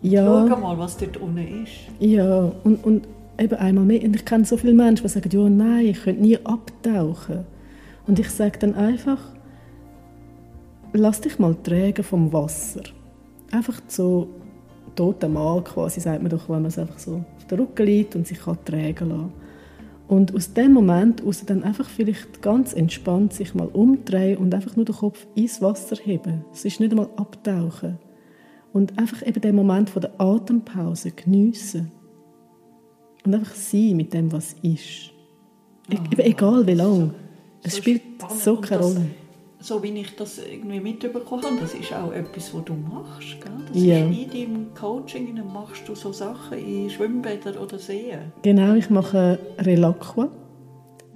Ja. 0.00 0.46
Schau 0.48 0.56
mal, 0.56 0.78
was 0.78 0.96
dort 0.96 1.18
unten 1.18 1.64
ist. 1.64 1.72
Ja, 2.00 2.50
und, 2.64 2.84
und 2.84 3.06
eben 3.38 3.54
einmal 3.54 3.84
mehr. 3.84 4.02
Und 4.02 4.16
ich 4.16 4.24
kenne 4.24 4.44
so 4.44 4.56
viele 4.56 4.74
Menschen, 4.74 5.04
die 5.04 5.08
sagen, 5.08 5.30
ja, 5.30 5.48
nein, 5.48 5.86
ich 5.86 6.02
könnte 6.02 6.22
nie 6.22 6.38
abtauchen. 6.44 7.46
Und 8.06 8.18
ich 8.18 8.30
sage 8.30 8.58
dann 8.58 8.74
einfach, 8.74 9.20
lass 10.92 11.20
dich 11.20 11.38
mal 11.38 11.54
trägen 11.62 12.04
vom 12.04 12.32
Wasser. 12.32 12.82
Einfach 13.50 13.80
so 13.86 14.28
toter 14.96 15.28
Mal 15.28 15.62
quasi, 15.62 16.00
sagt 16.00 16.22
man 16.22 16.30
doch, 16.30 16.48
wenn 16.48 16.62
man 16.62 16.66
es 16.66 16.78
einfach 16.78 16.98
so 16.98 17.24
auf 17.36 17.44
den 17.46 17.60
Rücken 17.60 17.86
liegt 17.86 18.16
und 18.16 18.26
sich 18.26 18.40
kann 18.40 18.58
trägen 18.64 19.10
lassen. 19.10 19.32
Und 20.08 20.34
aus 20.34 20.54
dem 20.54 20.72
Moment 20.72 21.22
aus 21.22 21.44
dann 21.44 21.62
einfach 21.62 21.88
vielleicht 21.88 22.40
ganz 22.40 22.72
entspannt 22.72 23.34
sich 23.34 23.54
mal 23.54 23.68
umdrehen 23.68 24.38
und 24.38 24.54
einfach 24.54 24.74
nur 24.74 24.86
den 24.86 24.94
Kopf 24.94 25.26
ins 25.34 25.60
Wasser 25.60 25.96
heben. 26.02 26.46
Es 26.52 26.64
ist 26.64 26.80
nicht 26.80 26.92
einmal 26.92 27.10
abtauchen. 27.16 27.98
Und 28.72 28.98
einfach 28.98 29.26
eben 29.26 29.40
den 29.40 29.54
Moment 29.54 29.90
von 29.90 30.02
der 30.02 30.18
Atempause 30.18 31.10
geniessen. 31.10 31.92
Und 33.24 33.34
einfach 33.34 33.54
sein 33.54 33.96
mit 33.96 34.14
dem, 34.14 34.30
was 34.32 34.54
ist. 34.62 35.12
E 35.90 35.96
oh, 35.96 36.18
egal 36.18 36.66
wie 36.66 36.74
lange. 36.74 37.14
Es 37.62 37.74
so 37.74 37.78
spielt 37.78 38.02
so 38.38 38.56
keine 38.56 38.82
Rolle. 38.82 39.06
So 39.60 39.82
wie 39.82 39.88
ich 39.88 40.14
das 40.14 40.38
irgendwie 40.38 40.78
mitbekommen 40.78 41.42
habe, 41.42 41.56
das 41.60 41.74
ist 41.74 41.92
auch 41.92 42.12
etwas, 42.12 42.54
was 42.54 42.64
du 42.64 42.74
machst. 42.74 43.40
Gell? 43.40 43.52
Das 43.66 43.82
ja. 43.82 44.06
ist 44.06 44.16
in 44.16 44.30
deinem 44.30 44.74
Coaching 44.74 45.34
machst 45.52 45.88
du 45.88 45.94
so 45.96 46.12
Sachen 46.12 46.58
in 46.58 46.88
Schwimmbädern 46.88 47.56
oder 47.56 47.78
Seen. 47.78 48.32
Genau, 48.42 48.74
ich 48.74 48.88
mache 48.88 49.38
Relaqua. 49.58 50.30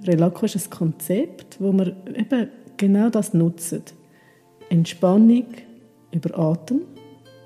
Relaqua 0.05 0.45
ist 0.45 0.57
ein 0.57 0.69
Konzept, 0.69 1.61
wo 1.61 1.71
wir 1.71 1.95
eben 2.07 2.49
genau 2.75 3.09
das 3.09 3.33
nutzen. 3.33 3.83
Entspannung 4.69 5.45
über 6.11 6.37
Atem, 6.37 6.81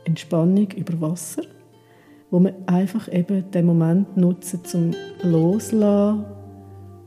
Entspannung 0.05 0.71
über 0.71 0.99
Wasser 0.99 1.43
wo 2.29 2.39
wir 2.39 2.53
einfach 2.65 3.11
eben 3.11 3.49
den 3.51 3.65
Moment 3.65 4.17
nutzen 4.17 4.63
zum 4.63 4.91
Loslassen, 5.23 6.25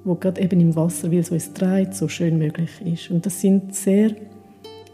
wo 0.05 0.15
gerade 0.15 0.41
eben 0.41 0.61
im 0.61 0.77
Wasser, 0.77 1.11
weil 1.13 1.19
es 1.19 1.31
uns 1.31 1.53
dreht, 1.53 1.95
so 1.95 2.09
schön 2.09 2.39
möglich 2.39 2.71
ist. 2.85 3.11
Und 3.11 3.27
das 3.27 3.41
sind 3.41 3.75
sehr, 3.75 4.13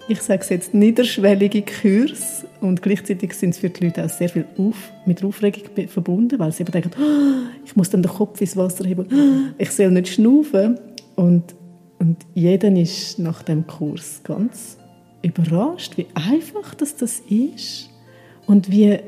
ich 0.08 0.20
sage 0.20 0.40
es 0.42 0.48
jetzt, 0.48 0.74
niederschwellige 0.74 1.62
Kurse 1.62 2.48
und 2.60 2.82
gleichzeitig 2.82 3.34
sind 3.34 3.50
es 3.50 3.58
für 3.58 3.70
die 3.70 3.84
Leute 3.84 4.04
auch 4.04 4.08
sehr 4.08 4.28
viel 4.28 4.46
auf, 4.58 4.92
mit 5.04 5.22
Aufregung 5.22 5.62
verbunden, 5.86 6.38
weil 6.38 6.50
sie 6.50 6.64
eben 6.64 6.72
denken, 6.72 6.90
oh, 6.98 7.48
ich 7.64 7.76
muss 7.76 7.90
dann 7.90 8.02
den 8.02 8.10
Kopf 8.10 8.40
ins 8.40 8.56
Wasser 8.56 8.84
heben, 8.84 9.06
oh, 9.12 9.54
ich 9.58 9.70
soll 9.70 9.92
nicht 9.92 10.08
schnaufen. 10.08 10.78
Und, 11.14 11.54
und 12.00 12.18
jeder 12.34 12.70
ist 12.76 13.20
nach 13.20 13.42
dem 13.42 13.66
Kurs 13.66 14.22
ganz 14.24 14.76
überrascht, 15.22 15.96
wie 15.96 16.06
einfach 16.14 16.74
das, 16.74 16.96
das 16.96 17.20
ist 17.20 17.90
und 18.46 18.70
wie 18.70 18.98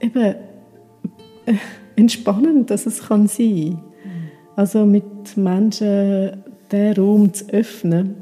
eben 0.00 0.34
äh, 1.46 1.54
entspannend, 1.96 2.70
dass 2.70 2.86
es 2.86 3.08
kann 3.08 3.26
sein 3.26 3.72
kann. 3.72 3.82
Also 4.56 4.84
mit 4.84 5.36
Menschen 5.36 6.42
diesen 6.70 6.92
Raum 6.94 7.32
zu 7.32 7.48
öffnen, 7.50 8.16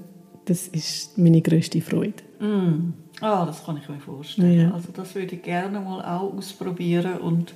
das 0.44 0.68
ist 0.68 1.18
meine 1.18 1.40
grösste 1.40 1.80
Freude. 1.80 2.22
Mm. 2.40 2.92
Ah, 3.20 3.46
das 3.46 3.64
kann 3.64 3.78
ich 3.78 3.88
mir 3.88 3.98
vorstellen. 3.98 4.60
Ja. 4.60 4.70
Also 4.72 4.88
das 4.92 5.14
würde 5.14 5.34
ich 5.34 5.42
gerne 5.42 5.80
mal 5.80 6.02
auch 6.02 6.36
ausprobieren 6.36 7.18
und 7.18 7.54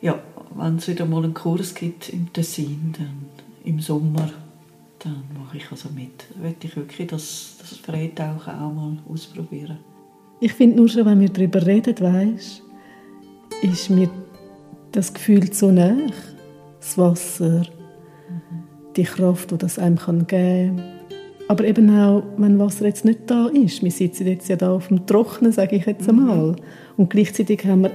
ja, 0.00 0.18
wenn 0.54 0.76
es 0.76 0.88
wieder 0.88 1.06
mal 1.06 1.24
einen 1.24 1.34
Kurs 1.34 1.74
gibt 1.74 2.08
im 2.08 2.32
Tessin, 2.32 2.94
dann 2.98 3.26
im 3.64 3.80
Sommer, 3.80 4.30
dann 4.98 5.22
mache 5.38 5.56
ich 5.56 5.70
also 5.70 5.88
mit. 5.90 6.24
Möchte 6.40 6.66
ich 6.66 6.76
wirklich 6.76 7.08
das, 7.08 7.56
das 7.58 7.78
Freitauchen 7.78 8.54
auch 8.54 8.72
mal 8.72 8.98
ausprobieren. 9.08 9.78
Ich 10.40 10.52
finde 10.52 10.76
nur 10.76 10.88
schon, 10.88 11.06
wenn 11.06 11.20
wir 11.20 11.28
darüber 11.28 11.64
reden, 11.64 11.98
weißt, 11.98 12.62
ist 13.62 13.90
mir 13.90 14.08
das 14.92 15.12
Gefühl 15.12 15.52
so 15.52 15.70
nah, 15.70 15.96
das 16.80 16.96
Wasser, 16.96 17.62
die 18.96 19.04
Kraft, 19.04 19.50
die 19.50 19.58
das 19.58 19.78
einem 19.78 19.96
geben 19.96 20.26
kann. 20.26 20.82
Aber 21.48 21.64
eben 21.64 21.90
auch, 21.98 22.22
wenn 22.36 22.58
Wasser 22.58 22.86
jetzt 22.86 23.04
nicht 23.04 23.20
da 23.26 23.46
ist. 23.46 23.82
Wir 23.82 23.90
sitzen 23.90 24.26
jetzt 24.26 24.48
ja 24.48 24.56
da 24.56 24.72
auf 24.72 24.88
dem 24.88 25.06
Trocknen, 25.06 25.50
sage 25.50 25.76
ich 25.76 25.86
jetzt 25.86 26.10
mhm. 26.10 26.18
einmal. 26.18 26.56
Und 26.96 27.10
gleichzeitig 27.10 27.64
haben 27.64 27.82
wir 27.82 27.90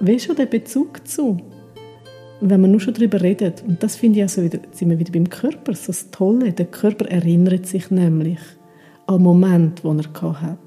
wie 0.00 0.18
schon 0.18 0.36
den 0.36 0.48
Bezug 0.48 1.06
zu. 1.06 1.38
wenn 2.40 2.60
man 2.60 2.72
nur 2.72 2.80
schon 2.80 2.94
darüber 2.94 3.20
redet, 3.20 3.62
und 3.66 3.82
das 3.82 3.96
finde 3.96 4.18
ich 4.18 4.22
also 4.24 4.42
wieder, 4.42 4.58
jetzt 4.58 4.78
sind 4.78 4.90
wir 4.90 4.98
wieder 4.98 5.12
beim 5.12 5.28
Körper, 5.28 5.74
so 5.74 5.86
das 5.88 6.10
Tolle, 6.10 6.52
der 6.52 6.66
Körper 6.66 7.06
erinnert 7.06 7.66
sich 7.66 7.90
nämlich 7.90 8.40
an 9.06 9.22
Moment, 9.22 9.84
den 9.84 10.00
er 10.00 10.42
hat. 10.42 10.58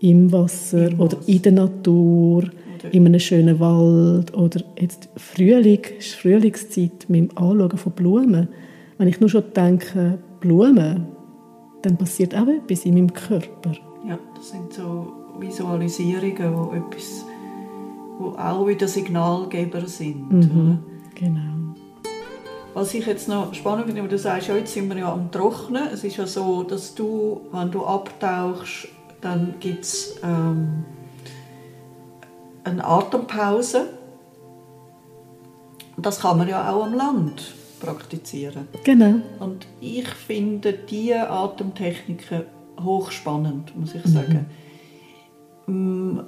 Im 0.00 0.30
Wasser 0.30 0.90
Im 0.90 1.00
oder 1.00 1.18
in 1.26 1.42
der 1.42 1.52
Natur, 1.52 2.44
in 2.92 3.06
einem 3.06 3.20
schönen 3.20 3.60
Wald 3.60 4.34
oder 4.34 4.60
jetzt 4.78 5.08
Frühling, 5.16 5.80
ist 5.98 6.14
Frühlingszeit 6.14 7.06
mit 7.08 7.30
dem 7.30 7.38
Anschauen 7.38 7.78
von 7.78 7.92
Blumen. 7.92 8.48
Wenn 8.98 9.08
ich 9.08 9.20
nur 9.20 9.28
schon 9.28 9.44
denke, 9.54 10.18
Blumen, 10.40 11.06
dann 11.82 11.96
passiert 11.96 12.34
auch 12.34 12.46
etwas 12.46 12.84
in 12.84 12.94
meinem 12.94 13.12
Körper. 13.12 13.72
Ja, 14.06 14.18
das 14.34 14.50
sind 14.50 14.72
so 14.72 15.12
Visualisierungen, 15.38 16.56
wo 16.56 16.72
etwas, 16.72 17.24
wo 18.18 18.28
auch 18.30 18.66
wieder 18.66 18.88
Signalgeber 18.88 19.86
sind. 19.86 20.32
Mhm, 20.32 20.78
genau. 21.14 21.74
Was 22.74 22.94
ich 22.94 23.06
jetzt 23.06 23.28
noch 23.28 23.54
spannend 23.54 23.86
finde, 23.86 24.06
du 24.06 24.18
sagst, 24.18 24.48
ja, 24.48 24.56
jetzt 24.56 24.72
sind 24.72 24.88
wir 24.88 24.98
ja 24.98 25.12
am 25.12 25.30
Trocknen. 25.30 25.88
Es 25.92 26.04
ist 26.04 26.16
ja 26.16 26.26
so, 26.26 26.62
dass 26.62 26.94
du, 26.94 27.40
wenn 27.52 27.70
du 27.70 27.84
abtauchst, 27.84 28.88
dann 29.20 29.54
gibt 29.58 29.84
es 29.84 30.20
ähm, 30.22 30.84
eine 32.68 32.84
Atempause. 32.84 33.86
Das 35.96 36.20
kann 36.20 36.38
man 36.38 36.48
ja 36.48 36.70
auch 36.70 36.84
am 36.84 36.94
Land 36.94 37.54
praktizieren. 37.80 38.68
Genau. 38.84 39.20
Und 39.40 39.66
ich 39.80 40.08
finde 40.08 40.72
diese 40.72 41.28
Atemtechniken 41.28 42.44
hochspannend, 42.82 43.76
muss 43.76 43.94
ich 43.94 44.04
sagen. 44.04 44.46
Mhm. 45.66 46.24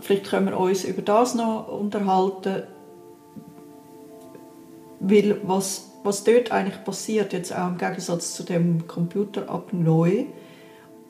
Vielleicht 0.00 0.26
können 0.26 0.46
wir 0.46 0.58
uns 0.58 0.84
über 0.84 1.02
das 1.02 1.34
noch 1.34 1.68
unterhalten, 1.68 2.64
weil 5.00 5.40
was, 5.44 5.92
was 6.02 6.24
dort 6.24 6.50
eigentlich 6.52 6.82
passiert, 6.84 7.32
jetzt 7.32 7.56
auch 7.56 7.68
im 7.68 7.78
Gegensatz 7.78 8.34
zu 8.34 8.42
dem 8.42 8.86
Computerapnoe, 8.86 10.26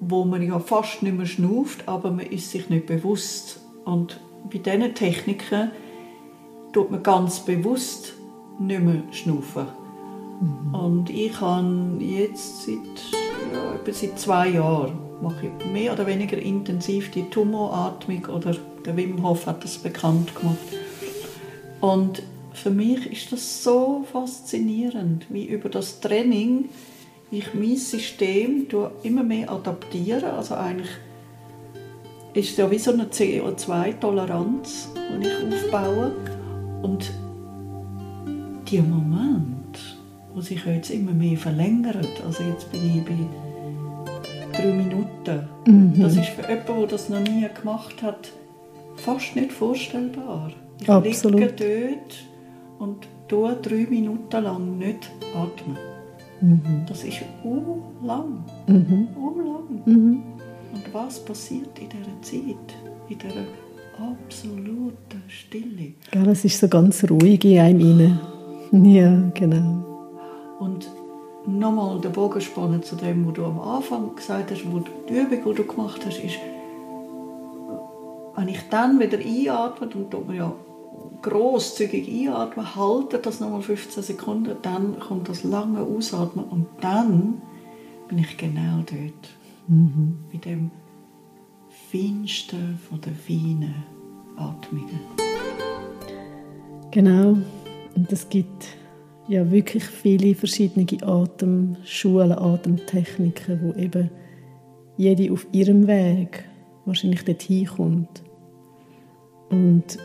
wo 0.00 0.24
man 0.24 0.42
ja 0.42 0.59
fast 0.59 1.02
nicht 1.02 1.16
mehr 1.16 1.26
schnauft, 1.26 1.88
aber 1.88 2.11
man 2.11 2.26
ist 2.26 2.50
sich 2.50 2.68
nicht 2.68 2.87
bewusst. 2.87 3.61
Und 3.85 4.20
bei 4.50 4.59
diesen 4.59 4.94
Techniken 4.94 5.70
tut 6.72 6.90
man 6.90 7.02
ganz 7.02 7.40
bewusst 7.40 8.14
nicht 8.59 8.80
mehr 8.80 9.02
schnaufen. 9.11 9.66
Mhm. 10.40 10.74
Und 10.74 11.11
ich 11.11 11.40
habe 11.40 11.96
jetzt 12.00 12.64
seit, 12.64 12.76
ja, 13.52 13.74
etwa 13.74 13.92
seit 13.92 14.18
zwei 14.18 14.48
Jahren 14.48 14.98
mache 15.22 15.46
ich 15.46 15.66
mehr 15.72 15.92
oder 15.92 16.07
weniger 16.07 16.38
intensiv 16.38 17.11
die 17.11 17.24
Tumoratmung 17.30 18.26
oder 18.26 18.57
der 18.85 18.96
Wim 18.96 19.22
Hof 19.22 19.46
hat 19.46 19.64
das 19.64 19.78
bekannt 19.78 20.35
gemacht. 20.35 20.59
Und 21.80 22.22
für 22.52 22.70
mich 22.70 23.11
ist 23.11 23.33
das 23.33 23.62
so 23.62 24.04
faszinierend, 24.12 25.26
wie 25.28 25.46
über 25.46 25.68
das 25.68 26.00
Training 26.00 26.68
ich 27.30 27.54
mein 27.54 27.76
System 27.76 28.66
immer 29.02 29.24
mehr 29.24 29.50
adaptiere. 29.50 30.33
Also 30.35 30.54
eigentlich 30.54 30.90
ist 32.34 32.50
es 32.50 32.56
ja 32.56 32.70
wie 32.70 32.78
so 32.78 32.92
eine 32.92 33.04
CO2-Toleranz, 33.04 34.88
die 34.94 35.26
ich 35.26 35.64
aufbaue. 35.64 36.12
Und 36.82 37.10
die 38.68 38.80
Moment, 38.80 39.96
wo 40.34 40.40
sich 40.40 40.64
jetzt 40.66 40.90
immer 40.90 41.12
mehr 41.12 41.38
verlängert, 41.38 42.22
also 42.26 42.42
jetzt 42.42 42.70
bin 42.72 42.82
ich 42.84 43.04
bei 43.04 43.16
drei 44.52 44.72
Minuten, 44.72 45.48
mhm. 45.66 46.00
das 46.00 46.16
ist 46.16 46.28
für 46.28 46.42
jemanden, 46.42 46.78
der 46.80 46.86
das 46.88 47.08
noch 47.08 47.20
nie 47.20 47.46
gemacht 47.60 48.02
hat, 48.02 48.32
fast 48.96 49.36
nicht 49.36 49.52
vorstellbar. 49.52 50.50
Ich 50.80 50.90
Absolut. 50.90 51.40
liege 51.40 51.52
dort 51.52 52.24
und 52.80 53.06
tue 53.28 53.54
drei 53.62 53.86
Minuten 53.88 54.42
lang 54.42 54.78
nicht 54.78 55.10
atmen. 55.34 55.78
Mhm. 56.40 56.84
Das 56.88 57.04
ist 57.04 57.20
lang. 58.02 58.44
Mhm. 58.66 59.08
lang. 59.16 59.82
Mhm. 59.86 60.33
Und 60.74 60.92
was 60.92 61.24
passiert 61.24 61.78
in 61.78 61.88
dieser 61.88 62.22
Zeit, 62.22 62.74
in 63.08 63.18
dieser 63.18 63.46
absoluten 63.96 65.22
Stille? 65.28 65.94
Ja, 66.12 66.24
es 66.24 66.44
ist 66.44 66.58
so 66.58 66.66
ganz 66.66 67.08
ruhig 67.08 67.44
in 67.44 67.60
einem 67.60 68.00
rein. 68.72 68.84
Ja, 68.84 69.30
genau. 69.34 69.84
Und 70.58 70.90
nochmal 71.46 72.00
den 72.00 72.10
Bogen 72.10 72.40
spannen 72.40 72.82
zu 72.82 72.96
dem, 72.96 73.24
was 73.24 73.34
du 73.34 73.44
am 73.44 73.60
Anfang 73.60 74.16
gesagt 74.16 74.50
hast, 74.50 74.64
wo 74.72 74.80
die 74.80 75.14
Übung, 75.14 75.52
die 75.52 75.62
du 75.62 75.64
gemacht 75.64 76.00
hast, 76.04 76.18
ist, 76.18 76.38
wenn 78.34 78.48
ich 78.48 78.68
dann 78.68 78.98
wieder 78.98 79.18
einatme, 79.18 79.87
und 79.87 80.10
tut 80.10 80.26
man 80.26 80.37
ja 80.37 80.52
grosszügig 81.22 82.08
einatmen, 82.08 82.74
halte 82.74 83.18
das 83.18 83.38
nochmal 83.38 83.62
15 83.62 84.02
Sekunden, 84.02 84.56
dann 84.62 84.98
kommt 84.98 85.28
das 85.28 85.44
lange 85.44 85.82
Ausatmen 85.82 86.44
und 86.46 86.66
dann 86.80 87.40
bin 88.08 88.18
ich 88.18 88.37
genau 88.37 88.78
dort. 88.78 89.43
Mhm. 89.68 90.18
Bei 90.33 90.38
dem 90.38 90.70
feinsten 91.90 92.79
von 92.88 93.00
den 93.00 93.14
feinen 93.14 93.74
Atmungen. 94.37 95.00
Genau. 96.90 97.37
Und 97.96 98.12
es 98.12 98.29
gibt 98.29 98.66
ja 99.29 99.50
wirklich 99.50 99.85
viele 99.85 100.35
verschiedene 100.35 100.87
Atemschulen, 101.03 102.33
Atemtechniken, 102.33 103.61
wo 103.62 103.72
eben 103.79 104.11
jede 104.96 105.33
auf 105.33 105.46
ihrem 105.53 105.87
Weg 105.87 106.44
wahrscheinlich 106.85 107.24
dorthin 107.24 107.66
kommt. 107.66 108.22
Und 109.50 109.98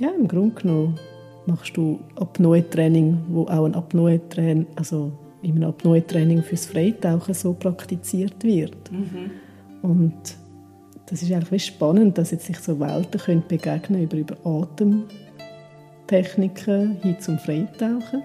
ja, 0.00 0.10
im 0.10 0.28
Grunde 0.28 0.60
genommen 0.60 0.98
machst 1.46 1.76
du 1.76 2.00
Apnoe-Training, 2.16 3.18
wo 3.28 3.42
auch 3.44 3.64
ein 3.64 3.74
Apnoe-Training, 3.74 4.66
also 4.76 5.12
in 5.44 5.56
einem 5.56 5.70
Apnoe-Training 5.70 6.42
fürs 6.42 6.66
Freitauchen 6.66 7.34
so 7.34 7.54
praktiziert 7.54 8.42
wird. 8.42 8.90
Mhm. 8.90 9.30
Und 9.82 10.36
das 11.06 11.22
ist 11.22 11.32
eigentlich 11.32 11.64
spannend, 11.66 12.18
dass 12.18 12.30
jetzt 12.30 12.46
sich 12.46 12.58
so 12.58 12.78
Welten 12.80 13.20
können 13.20 13.44
begegnen 13.46 14.02
über, 14.02 14.16
über 14.16 14.36
Atemtechniken 14.44 16.96
hin 17.02 17.20
zum 17.20 17.38
Freitauchen 17.38 18.22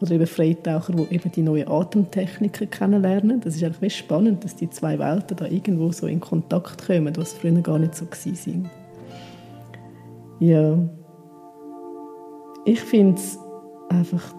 oder 0.00 0.12
eben 0.12 0.26
Freitaucher, 0.26 0.92
die 0.92 1.14
eben 1.14 1.32
die 1.32 1.42
neuen 1.42 1.68
Atemtechniken 1.68 2.70
kennenlernen. 2.70 3.40
Das 3.40 3.56
ist 3.56 3.64
eigentlich 3.64 3.96
spannend, 3.96 4.44
dass 4.44 4.56
die 4.56 4.70
zwei 4.70 4.98
Welten 4.98 5.36
da 5.36 5.46
irgendwo 5.46 5.92
so 5.92 6.06
in 6.06 6.20
Kontakt 6.20 6.86
kommen, 6.86 7.16
was 7.16 7.32
früher 7.32 7.60
gar 7.60 7.78
nicht 7.78 7.94
so 7.94 8.06
waren. 8.06 8.70
Ja. 10.40 10.78
Ich 12.64 12.80
finde 12.80 13.14
es 13.14 13.38
einfach 13.88 14.34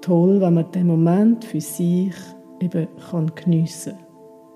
toll, 0.00 0.40
wenn 0.40 0.54
man 0.54 0.70
den 0.72 0.86
Moment 0.86 1.44
für 1.44 1.60
sich 1.60 2.14
eben 2.60 2.88
kann 3.10 3.32
geniessen 3.34 3.94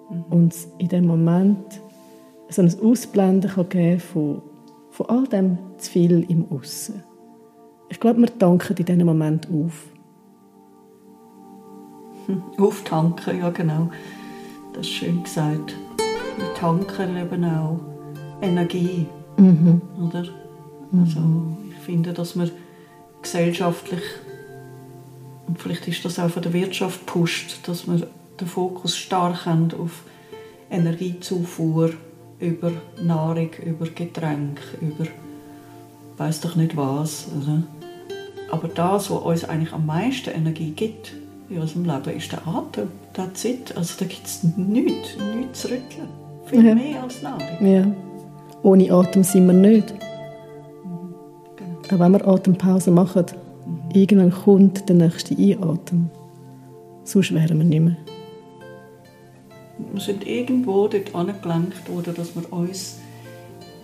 kann. 0.09 0.19
Mhm. 0.19 0.25
Und 0.31 0.55
in 0.79 0.89
dem 0.89 1.07
Moment 1.07 1.81
so 2.49 2.63
ein 2.63 2.75
Ausblenden 2.83 3.51
kann 3.51 3.69
geben 3.69 4.01
von, 4.01 4.43
von 4.91 5.07
all 5.07 5.27
dem 5.27 5.59
zu 5.79 5.91
viel 5.91 6.25
im 6.29 6.51
Aussen. 6.51 7.03
Ich 7.89 8.01
glaube, 8.01 8.21
wir 8.21 8.29
danken 8.39 8.77
in 8.77 8.85
diesem 8.85 9.07
Moment 9.07 9.49
auf. 9.51 9.87
Hm, 12.27 12.43
auftanken, 12.59 13.39
ja 13.39 13.51
genau. 13.51 13.91
Das 14.73 14.87
ist 14.87 14.93
schön 14.93 15.23
gesagt. 15.23 15.77
Wir 16.39 16.55
tanken 16.55 17.17
eben 17.17 17.45
auch 17.45 17.81
Energie. 18.41 19.07
Mhm. 19.37 19.81
Oder? 20.07 20.25
Also 20.99 21.21
ich 21.71 21.85
finde, 21.85 22.13
dass 22.13 22.35
man 22.35 22.51
gesellschaftlich 23.23 24.03
und 25.47 25.61
vielleicht 25.61 25.89
ist 25.89 26.05
das 26.05 26.19
auch 26.19 26.31
von 26.31 26.43
der 26.43 26.53
Wirtschaft 26.53 27.05
pusht, 27.07 27.67
dass 27.69 27.87
wir 27.87 28.07
den 28.41 28.49
Fokus 28.49 28.97
stark 28.97 29.47
haben 29.47 29.69
auf 29.79 30.03
Energiezufuhr 30.71 31.91
über 32.39 32.73
Nahrung, 33.03 33.51
über 33.65 33.87
Getränke, 33.87 34.63
über 34.81 35.07
weiß 36.17 36.41
doch 36.41 36.57
nicht 36.57 36.77
was. 36.77 37.27
Oder? 37.37 37.63
Aber 38.51 38.69
das, 38.69 39.11
was 39.11 39.23
uns 39.23 39.45
eigentlich 39.45 39.73
am 39.73 39.87
meisten 39.87 40.31
Energie 40.31 40.71
gibt 40.71 41.13
in 41.49 41.59
unserem 41.59 41.85
Leben, 41.85 42.17
ist 42.17 42.33
der 42.33 42.47
Atem. 42.47 42.89
That's 43.13 43.45
it. 43.45 43.77
Also 43.77 43.95
da 43.99 44.05
gibt 44.07 44.27
es 44.27 44.43
nichts, 44.57 45.17
nichts 45.37 45.63
zu 45.63 45.69
rütteln. 45.69 46.09
Viel 46.47 46.67
ja. 46.67 46.75
mehr 46.75 47.03
als 47.03 47.23
Nahrung. 47.23 47.67
Ja. 47.67 47.87
Ohne 48.63 48.93
Atem 48.93 49.25
sind 49.25 49.47
wir 49.47 49.55
nicht. 49.55 49.93
Mhm. 49.93 51.15
Genau. 51.57 51.95
Auch 51.95 51.99
wenn 51.99 52.13
wir 52.13 52.29
Atempause 52.29 52.91
machen. 52.91 53.27
Irgendwann 53.93 54.31
kommt 54.31 54.89
der 54.89 54.97
nächste 54.97 55.37
Einatmen. 55.37 56.11
Sonst 57.05 57.35
wären 57.35 57.59
wir 57.59 57.65
nicht 57.65 57.81
mehr. 57.81 57.97
Wir 59.93 60.01
sind 60.01 60.27
irgendwo 60.27 60.89
dort 60.89 61.15
angelenkt 61.15 61.89
worden, 61.89 62.15
dass 62.15 62.35
wir 62.35 62.53
uns 62.53 62.99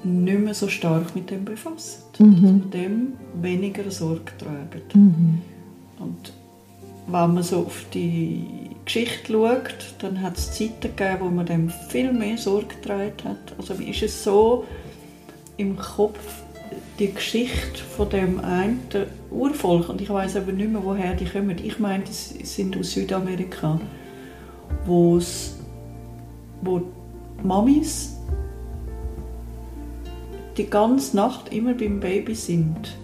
nicht 0.04 0.38
mehr 0.38 0.54
so 0.54 0.68
stark 0.68 1.14
mit 1.14 1.30
dem 1.30 1.44
befassen. 1.44 2.02
Mhm. 2.18 2.54
Mit 2.64 2.74
dem 2.74 3.12
weniger 3.40 3.90
Sorge 3.90 4.32
tragen. 4.38 4.82
Mhm. 4.94 5.42
Und 5.98 6.32
wenn 7.06 7.34
man 7.34 7.42
so 7.42 7.58
auf 7.60 7.84
die 7.92 8.44
Geschichte 8.84 9.32
schaut, 9.32 9.94
dann 10.00 10.22
hat 10.22 10.36
es 10.36 10.52
Zeiten 10.52 10.94
gegeben, 10.94 11.18
wo 11.20 11.28
man 11.30 11.46
dem 11.46 11.70
viel 11.88 12.12
mehr 12.12 12.38
Sorge 12.38 12.74
getragen 12.74 13.24
hat. 13.24 13.54
Also 13.58 13.78
wie 13.78 13.90
ist 13.90 14.02
es 14.02 14.22
so 14.22 14.64
im 15.56 15.76
Kopf, 15.76 16.42
die 16.98 17.12
Geschichte 17.12 17.82
von 17.96 18.08
dem 18.08 18.40
einen 18.40 18.80
Urvolk, 19.30 19.88
und 19.88 20.00
ich 20.00 20.10
weiß 20.10 20.36
aber 20.36 20.52
nicht 20.52 20.70
mehr, 20.70 20.82
woher 20.84 21.14
die 21.14 21.24
kommen. 21.24 21.56
Ich 21.62 21.78
meine, 21.78 22.04
die 22.04 22.44
sind 22.44 22.76
aus 22.76 22.92
Südamerika, 22.92 23.80
wo 24.86 25.20
Mamis 27.42 28.16
die 30.56 30.68
ganze 30.68 31.16
Nacht 31.16 31.52
immer 31.52 31.74
beim 31.74 32.00
Baby 32.00 32.34
sind 32.34 32.96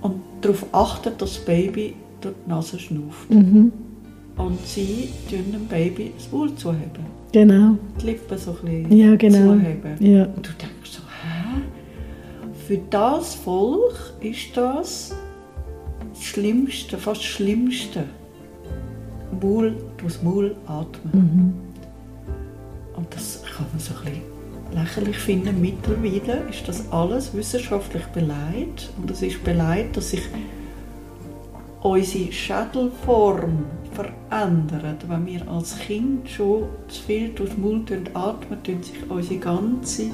und 0.00 0.22
darauf 0.40 0.64
achten, 0.72 1.12
dass 1.18 1.34
das 1.34 1.44
Baby 1.44 1.94
durch 2.22 2.34
die 2.46 2.50
Nase 2.50 2.78
schnauft. 2.78 3.30
Mhm. 3.30 3.72
Und 4.38 4.66
sie 4.66 5.10
tun 5.28 5.52
dem 5.52 5.66
Baby 5.66 6.12
das 6.16 6.32
Maul 6.32 6.54
zuheben. 6.54 7.04
Genau. 7.32 7.76
Die 8.00 8.06
Lippen 8.06 8.38
so 8.38 8.52
ein 8.52 8.86
bisschen 8.86 8.96
ja, 8.96 9.16
genau. 9.16 9.52
zuheben. 9.52 9.96
Ja. 10.00 10.24
Und 10.24 10.46
du 10.46 10.52
denkst? 10.52 10.71
Für 12.72 12.78
das 12.88 13.34
Volk 13.34 14.14
ist 14.20 14.56
das 14.56 15.14
das 16.14 16.22
Schlimmste, 16.22 16.96
fast 16.96 17.20
das 17.20 17.26
Schlimmste. 17.26 18.04
Maul, 19.42 19.76
durchs 19.98 20.22
Maul 20.22 20.56
atmen. 20.66 21.12
Mhm. 21.12 21.54
Und 22.96 23.14
das 23.14 23.42
kann 23.42 23.66
man 23.70 23.78
so 23.78 23.92
ein 23.92 24.04
bisschen 24.04 24.22
lächerlich 24.74 25.18
finden. 25.18 25.60
Mittlerweile 25.60 26.48
ist 26.48 26.66
das 26.66 26.90
alles 26.90 27.34
wissenschaftlich 27.34 28.06
beleidigt. 28.06 28.88
Und 28.96 29.10
es 29.10 29.20
ist 29.20 29.44
beleidigt, 29.44 29.98
dass 29.98 30.08
sich 30.08 30.22
unsere 31.82 32.32
Schädelform 32.32 33.66
verändert. 33.92 35.06
Wenn 35.10 35.26
wir 35.26 35.46
als 35.46 35.78
Kind 35.78 36.26
schon 36.26 36.70
zu 36.88 37.02
viel 37.02 37.28
durchs 37.34 37.58
Mund 37.58 37.92
atmen, 38.14 38.62
tun 38.62 38.82
sich 38.82 39.10
unsere 39.10 39.40
ganze 39.40 40.06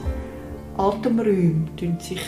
Atemräume 0.77 1.69
sich 2.01 2.21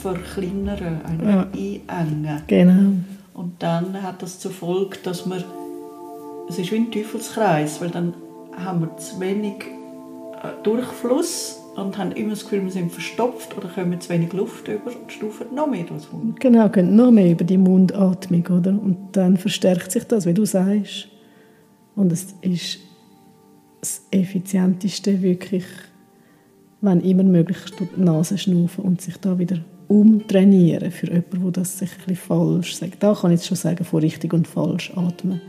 verkleinern, 0.00 1.00
ja. 1.24 1.46
einengen. 1.86 2.42
Genau. 2.46 2.92
Und 3.34 3.62
dann 3.62 4.02
hat 4.02 4.22
das 4.22 4.40
zur 4.40 4.50
Folge, 4.50 4.98
dass 5.02 5.28
wir 5.28 5.44
es 6.48 6.58
ist 6.58 6.72
wie 6.72 6.76
ein 6.76 6.90
Teufelskreis, 6.90 7.80
weil 7.80 7.90
dann 7.90 8.14
haben 8.56 8.80
wir 8.80 8.96
zu 8.96 9.20
wenig 9.20 9.64
äh, 10.42 10.62
Durchfluss 10.62 11.60
und 11.76 11.98
haben 11.98 12.12
immer 12.12 12.30
das 12.30 12.44
Gefühl, 12.44 12.64
wir 12.64 12.70
sind 12.70 12.90
verstopft 12.90 13.56
oder 13.56 13.68
kommen 13.68 14.00
zu 14.00 14.08
wenig 14.08 14.32
Luft 14.32 14.66
über 14.66 14.86
und 14.86 15.12
stufen 15.12 15.54
noch 15.54 15.68
mehr 15.68 15.84
durchs 15.84 16.10
Mund. 16.10 16.40
Genau, 16.40 16.68
gehen 16.68 16.96
noch 16.96 17.10
mehr 17.10 17.30
über 17.30 17.44
die 17.44 17.58
Mundatmung, 17.58 18.46
oder? 18.46 18.70
Und 18.70 18.96
dann 19.12 19.36
verstärkt 19.36 19.92
sich 19.92 20.04
das, 20.04 20.26
wie 20.26 20.34
du 20.34 20.44
sagst. 20.44 21.08
Und 21.94 22.12
es 22.12 22.34
ist 22.40 22.78
das 23.80 24.02
Effizienteste 24.10 25.22
wirklich, 25.22 25.64
wenn 26.80 27.00
immer 27.00 27.24
möglich 27.24 27.58
durch 27.76 27.90
die 27.96 28.00
Nase 28.00 28.38
schnaufen 28.38 28.84
und 28.84 29.00
sich 29.00 29.18
da 29.18 29.38
wieder 29.38 29.58
umtrainieren 29.88 30.90
für 30.90 31.06
jemanden, 31.06 31.42
der 31.42 31.50
das 31.50 31.78
sich 31.78 31.90
ein 32.06 32.14
falsch 32.14 32.76
sagt. 32.76 33.02
Da 33.02 33.14
kann 33.14 33.32
ich 33.32 33.38
jetzt 33.38 33.48
schon 33.48 33.56
sagen, 33.56 33.84
von 33.84 34.00
richtig 34.00 34.32
und 34.32 34.46
falsch 34.46 34.92
atmen. 34.94 35.40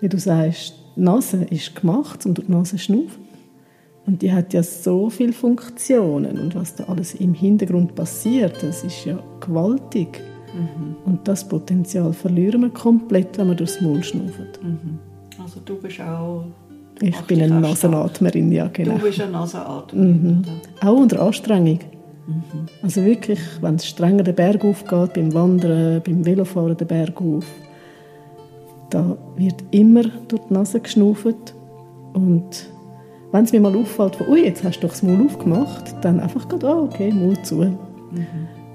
Wie 0.00 0.08
du 0.08 0.18
sagst, 0.18 0.74
die 0.96 1.00
Nase 1.00 1.44
ist 1.50 1.74
gemacht, 1.74 2.24
um 2.26 2.34
durch 2.34 2.46
die 2.46 2.52
Nase 2.52 2.76
zu 2.76 2.78
schnaufen. 2.78 3.22
Und 4.04 4.20
die 4.20 4.32
hat 4.32 4.52
ja 4.52 4.62
so 4.62 5.08
viele 5.08 5.32
Funktionen 5.32 6.38
und 6.38 6.54
was 6.56 6.74
da 6.74 6.84
alles 6.84 7.14
im 7.14 7.34
Hintergrund 7.34 7.94
passiert, 7.94 8.60
das 8.62 8.82
ist 8.82 9.04
ja 9.04 9.18
gewaltig. 9.40 10.20
Mhm. 10.52 10.96
Und 11.04 11.26
das 11.26 11.48
Potenzial 11.48 12.12
verlieren 12.12 12.62
wir 12.62 12.70
komplett, 12.70 13.38
wenn 13.38 13.48
wir 13.48 13.54
durchs 13.54 13.80
Maul 13.80 14.02
schnaufen. 14.02 14.46
Mhm. 14.60 14.98
Also 15.40 15.60
du 15.64 15.76
bist 15.76 16.00
auch... 16.00 16.44
Ich 17.00 17.20
bin 17.22 17.42
eine 17.42 17.60
Nasenatmerin, 17.60 18.52
ja 18.52 18.68
genau. 18.68 18.96
Du 18.96 19.04
bist 19.04 19.20
eine 19.20 19.32
Nasenatmerin. 19.32 20.22
Mhm. 20.22 20.42
Auch 20.80 20.98
unter 20.98 21.22
Anstrengung. 21.22 21.78
Mhm. 22.26 22.66
Also 22.82 23.04
wirklich, 23.04 23.40
wenn 23.60 23.76
es 23.76 23.86
strenger 23.86 24.22
den 24.22 24.34
Berg 24.34 24.64
aufgeht, 24.64 25.14
beim 25.14 25.34
Wandern, 25.34 26.02
beim 26.04 26.24
Velofahren 26.24 26.76
den 26.76 26.86
Berg 26.86 27.20
auf, 27.20 27.46
da 28.90 29.16
wird 29.36 29.56
immer 29.70 30.04
durch 30.28 30.42
die 30.48 30.54
Nase 30.54 30.80
geschnauft 30.80 31.54
und 32.12 32.68
wenn 33.32 33.44
es 33.44 33.52
mir 33.52 33.60
mal 33.60 33.74
auffällt, 33.74 34.16
von, 34.16 34.28
ui, 34.28 34.44
jetzt 34.44 34.62
hast 34.62 34.78
du 34.78 34.82
doch 34.82 34.90
das 34.90 35.02
Maul 35.02 35.24
aufgemacht, 35.24 35.94
dann 36.02 36.20
einfach 36.20 36.46
gerade, 36.48 36.66
oh, 36.66 36.84
okay, 36.84 37.10
Maul 37.10 37.40
zu. 37.42 37.56
Mhm. 37.56 38.26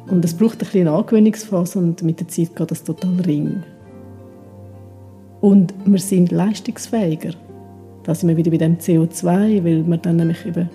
Und 0.10 0.26
es 0.26 0.34
braucht 0.34 0.54
ein 0.54 0.60
bisschen 0.60 0.88
eine 0.88 0.98
Angewöhnungsphase 0.98 1.78
und 1.78 2.02
mit 2.02 2.20
der 2.20 2.28
Zeit 2.28 2.56
geht 2.56 2.72
das 2.72 2.84
total 2.84 3.20
ring. 3.26 3.62
Und 5.42 5.74
wir 5.86 6.00
sind 6.00 6.32
leistungsfähiger. 6.32 7.34
Da 8.04 8.16
sind 8.16 8.30
wir 8.30 8.38
wieder 8.38 8.50
bei 8.50 8.58
dem 8.58 8.78
CO2, 8.78 9.64
weil 9.64 9.86
wir 9.86 9.98
dann 9.98 10.16
nämlich 10.16 10.44
eben 10.46 10.70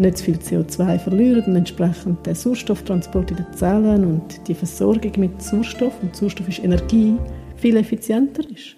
nicht 0.00 0.18
zu 0.18 0.24
viel 0.24 0.36
CO2 0.36 0.98
verlieren 0.98 1.44
und 1.44 1.56
entsprechend 1.56 2.24
der 2.26 2.34
Sauerstofftransport 2.34 3.30
in 3.30 3.36
den 3.38 3.52
Zellen 3.54 4.04
und 4.04 4.48
die 4.48 4.54
Versorgung 4.54 5.12
mit 5.16 5.42
Sauerstoff, 5.42 5.94
und 6.02 6.16
Sauerstoff 6.16 6.48
ist 6.48 6.64
Energie, 6.64 7.16
viel 7.56 7.76
effizienter 7.76 8.42
ist. 8.50 8.76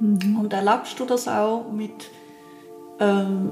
Mhm. 0.00 0.38
Und 0.40 0.52
erlebst 0.52 0.98
du 0.98 1.04
das 1.04 1.26
auch 1.28 1.70
mit 1.72 2.10
ähm, 3.00 3.50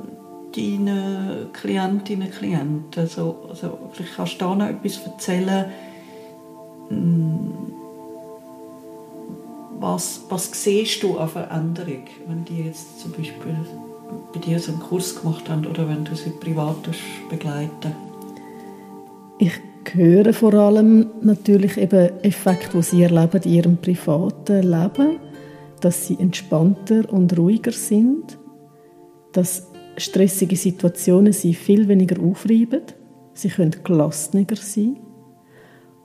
deinen 0.55 1.53
Klientinnen 1.53 2.29
und 2.29 2.35
Klienten? 2.35 3.03
Also, 3.03 3.47
also, 3.49 3.79
vielleicht 3.93 4.17
kannst 4.17 4.35
du 4.35 4.39
da 4.39 4.55
noch 4.55 4.67
etwas 4.67 5.01
erzählen, 5.07 5.67
hm, 6.89 7.53
was, 9.79 10.23
was 10.29 10.51
siehst 10.53 11.03
du 11.03 11.19
an 11.19 11.29
Veränderung, 11.29 12.05
wenn 12.27 12.45
die 12.45 12.65
jetzt 12.65 13.01
zum 13.01 13.13
Beispiel 13.13 13.57
bei 14.33 14.41
dir 14.41 14.59
so 14.59 14.73
einen 14.73 14.81
Kurs 14.81 15.21
gemacht 15.21 15.49
haben 15.49 15.67
oder 15.67 15.89
wenn 15.89 16.05
du 16.05 16.15
sie 16.15 16.31
privat 16.31 16.77
begleiten 17.29 17.93
Ich 19.39 19.53
höre 19.93 20.33
vor 20.33 20.55
allem 20.55 21.07
natürlich 21.23 21.77
eben 21.77 22.11
Effekte, 22.23 22.79
die 22.79 22.83
sie 22.83 23.03
erleben 23.03 23.43
in 23.43 23.53
ihrem 23.53 23.77
privaten 23.77 24.63
Leben, 24.63 25.19
dass 25.81 26.07
sie 26.07 26.19
entspannter 26.19 27.11
und 27.13 27.37
ruhiger 27.39 27.73
sind, 27.73 28.39
dass 29.33 29.67
stressige 29.97 30.57
Situationen 30.57 31.33
sie 31.33 31.55
viel 31.55 31.89
weniger 31.89 32.23
aufreiben. 32.23 32.83
Sie 33.35 33.49
können 33.49 33.75
gelassener 33.83 34.47
sein. 34.57 34.97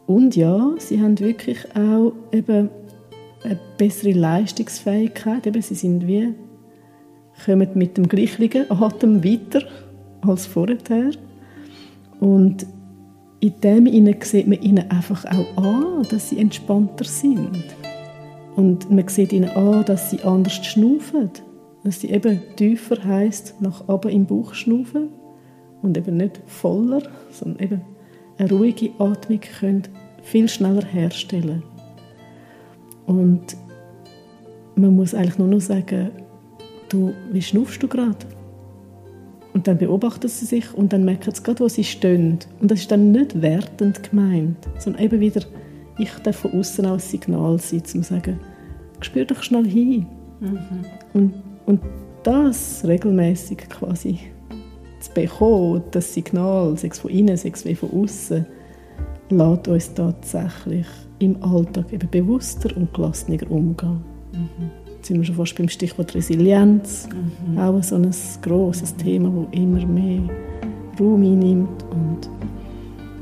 Und 0.05 0.35
ja, 0.35 0.73
sie 0.77 1.01
haben 1.01 1.19
wirklich 1.19 1.59
auch 1.75 2.13
eben 2.31 2.69
eine 3.43 3.59
bessere 3.77 4.11
Leistungsfähigkeit. 4.11 5.47
Eben, 5.47 5.61
sie 5.61 5.75
sind 5.75 6.07
wie, 6.07 6.33
kommen 7.43 7.69
mit 7.75 7.97
dem 7.97 8.07
gleichen 8.07 8.69
Atem 8.69 9.23
weiter 9.23 9.61
als 10.21 10.45
vorher. 10.45 11.11
Und 12.19 12.65
in 13.39 13.53
dem 13.61 14.21
sieht 14.21 14.47
man 14.47 14.61
ihnen 14.61 14.89
einfach 14.89 15.25
auch 15.25 15.57
an, 15.57 16.07
dass 16.09 16.29
sie 16.29 16.39
entspannter 16.39 17.05
sind. 17.05 17.63
Und 18.55 18.89
man 18.89 19.07
sieht 19.07 19.33
ihnen 19.33 19.49
an, 19.49 19.83
dass 19.85 20.11
sie 20.11 20.21
anders 20.21 20.65
schnaufen 20.65 21.31
dass 21.85 22.01
sie 22.01 22.09
eben 22.09 22.41
tiefer 22.55 23.01
heißt 23.03 23.61
nach 23.61 23.87
oben 23.87 24.09
im 24.09 24.25
Bauch 24.25 24.55
schnaufen 24.55 25.09
und 25.83 25.95
eben 25.95 26.17
nicht 26.17 26.41
voller, 26.47 27.03
sondern 27.29 27.63
eben 27.63 27.81
eine 28.39 28.49
ruhige 28.49 28.89
Atmung 28.97 29.39
können 29.59 29.83
viel 30.23 30.49
schneller 30.49 30.83
herstellen. 30.83 31.61
Und 33.05 33.55
man 34.75 34.95
muss 34.95 35.13
eigentlich 35.13 35.37
nur 35.37 35.47
noch 35.47 35.61
sagen, 35.61 36.09
du, 36.89 37.13
wie 37.31 37.41
schnaufst 37.41 37.81
du 37.81 37.87
gerade? 37.87 38.17
Und 39.53 39.67
dann 39.67 39.77
beobachten 39.77 40.27
sie 40.27 40.45
sich 40.45 40.73
und 40.73 40.91
dann 40.91 41.05
merken 41.05 41.33
sie 41.33 41.41
gerade, 41.41 41.61
wo 41.61 41.69
sie 41.69 41.83
stehen. 41.83 42.39
Und 42.59 42.71
das 42.71 42.81
ist 42.81 42.91
dann 42.91 43.11
nicht 43.11 43.41
wertend 43.41 44.09
gemeint, 44.09 44.57
sondern 44.79 45.03
eben 45.03 45.19
wieder, 45.19 45.41
ich 45.97 46.11
darf 46.23 46.37
von 46.37 46.51
außen 46.51 46.85
auch 46.85 46.93
ein 46.93 46.99
Signal 46.99 47.57
sein, 47.59 47.79
um 47.79 47.85
zu 47.85 48.03
sagen, 48.03 48.39
spür 48.99 49.25
doch 49.25 49.41
schnell 49.41 49.65
hin. 49.65 50.07
Mhm. 50.41 50.59
Und 51.13 51.33
und 51.65 51.81
das 52.23 52.83
regelmäßig 52.85 53.69
quasi 53.69 54.19
zu 54.99 55.11
bekommen, 55.13 55.83
das 55.91 56.13
Signal, 56.13 56.77
sei 56.77 56.89
es 56.89 56.99
von 56.99 57.11
innen, 57.11 57.37
sei 57.37 57.51
es 57.53 57.79
von 57.79 57.91
außen, 57.91 58.45
lässt 59.29 59.67
uns 59.67 59.93
tatsächlich 59.93 60.87
im 61.19 61.41
Alltag 61.43 61.91
eben 61.91 62.09
bewusster 62.09 62.75
und 62.77 62.93
gelassener 62.93 63.49
umgehen. 63.49 64.03
Mhm. 64.33 64.84
Jetzt 65.05 65.09
sind 65.09 65.17
wir 65.19 65.25
schon 65.25 65.35
fast 65.35 65.55
beim 65.55 65.69
Stichwort 65.69 66.15
Resilienz, 66.15 67.07
mhm. 67.47 67.59
auch 67.59 67.83
so 67.83 67.93
ein 67.93 68.09
grosses 68.41 68.95
Thema, 68.95 69.29
das 69.29 69.61
immer 69.61 69.85
mehr 69.85 70.21
Raum 70.99 71.21
einnimmt 71.21 71.83
und 71.91 72.27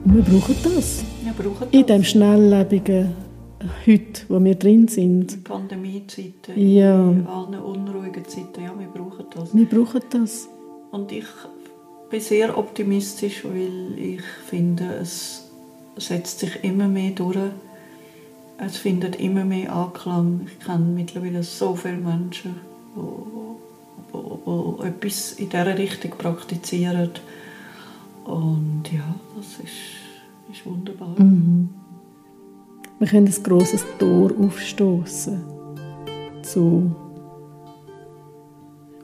wir 0.06 0.22
brauchen 0.22 0.56
das. 0.64 1.04
Wir 1.22 1.34
brauchen 1.34 1.68
das. 1.70 1.74
In 1.78 1.86
dem 1.86 2.04
schnelllebigen 2.06 3.10
heute, 3.86 4.22
wo 4.30 4.42
wir 4.42 4.56
drin 4.56 4.88
sind. 4.88 5.34
In 5.34 5.44
Pandemiezeiten, 5.44 6.56
ja. 6.56 7.12
in 7.12 7.28
allen 7.28 7.56
unruhigen 7.56 8.24
Zeiten, 8.30 8.64
ja, 8.64 8.74
wir 8.80 8.88
brauchen 8.88 9.26
das. 9.36 9.54
Wir 9.54 9.66
brauchen 9.66 10.02
das. 10.10 10.48
Und 10.92 11.12
ich 11.12 11.26
bin 12.10 12.22
sehr 12.22 12.58
optimistisch, 12.58 13.44
weil 13.44 14.00
ich 14.00 14.24
finde, 14.46 14.86
es 15.02 15.52
setzt 15.98 16.40
sich 16.40 16.64
immer 16.64 16.88
mehr 16.88 17.12
durch. 17.12 17.52
Es 18.66 18.78
findet 18.78 19.18
immer 19.18 19.46
mehr 19.46 19.74
Anklang. 19.74 20.42
Ich 20.46 20.66
kenne 20.66 20.86
mittlerweile 20.86 21.44
so 21.44 21.76
viele 21.76 21.98
Menschen, 21.98 22.56
die 24.14 24.88
etwas 24.88 25.34
in 25.34 25.50
dieser 25.50 25.78
Richtung 25.78 26.12
praktizieren. 26.12 27.10
Und 28.26 28.84
ja, 28.92 29.16
das 29.36 29.60
ist, 29.60 30.52
ist 30.52 30.66
wunderbar. 30.66 31.16
Mhm. 31.18 31.70
Wir 33.00 33.08
können 33.08 33.28
ein 33.28 33.44
grosses 33.44 33.84
Tor 34.00 34.32
aufstoßen 34.40 35.42
zu 36.44 36.96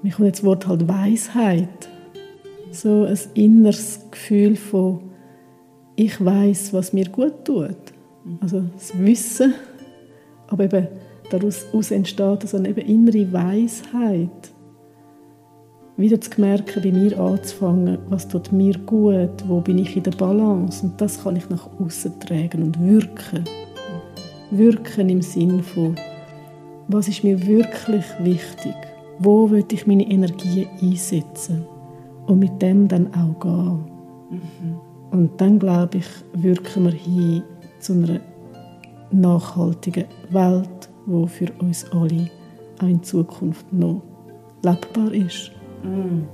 mir 0.01 0.13
kommt 0.13 0.27
jetzt 0.27 0.39
das 0.39 0.45
Wort 0.45 0.67
halt 0.67 0.87
Weisheit. 0.87 1.89
So 2.71 3.03
ein 3.03 3.19
inneres 3.33 3.99
Gefühl 4.11 4.55
von 4.55 5.01
ich 5.95 6.23
weiß, 6.23 6.71
was 6.71 6.93
mir 6.93 7.09
gut 7.09 7.43
tut. 7.43 7.75
Also 8.41 8.63
das 8.73 8.97
Wissen, 8.97 9.53
aber 10.47 10.65
eben 10.65 10.87
daraus 11.29 11.91
entsteht 11.91 12.41
also 12.41 12.57
eine 12.57 12.69
innere 12.69 13.31
Weisheit. 13.31 14.51
Wieder 15.97 16.21
zu 16.21 16.39
merken, 16.39 16.81
bei 16.81 16.91
mir 16.91 17.19
anzufangen, 17.19 17.97
was 18.07 18.27
tut 18.27 18.51
mir 18.53 18.77
gut, 18.85 19.47
wo 19.47 19.59
bin 19.59 19.79
ich 19.79 19.97
in 19.97 20.03
der 20.03 20.11
Balance 20.11 20.85
und 20.85 21.01
das 21.01 21.23
kann 21.23 21.35
ich 21.35 21.49
nach 21.49 21.67
außen 21.79 22.19
tragen 22.21 22.63
und 22.63 22.79
wirken. 22.81 23.43
Wirken 24.51 25.09
im 25.09 25.21
Sinn 25.21 25.61
von, 25.61 25.95
was 26.87 27.07
ist 27.07 27.23
mir 27.23 27.45
wirklich 27.45 28.05
wichtig? 28.19 28.75
Wo 29.19 29.51
will 29.51 29.65
ich 29.71 29.85
meine 29.85 30.09
Energie 30.09 30.67
einsetzen? 30.81 31.65
Und 32.25 32.39
mit 32.39 32.61
dem 32.61 32.87
dann 32.87 33.13
auch 33.13 33.39
gehen. 33.39 33.79
Mhm. 34.29 34.79
Und 35.11 35.41
dann, 35.41 35.59
glaube 35.59 35.97
ich, 35.97 36.07
wirken 36.33 36.85
wir 36.85 36.91
hin 36.91 37.43
zu 37.79 37.93
einer 37.93 38.19
nachhaltigen 39.11 40.05
Welt, 40.29 40.89
die 41.05 41.27
für 41.27 41.51
uns 41.59 41.85
alle 41.91 42.29
auch 42.79 42.87
in 42.87 43.03
Zukunft 43.03 43.71
noch 43.73 44.01
lebbar 44.63 45.11
ist. 45.11 45.51
Mhm. 45.83 46.27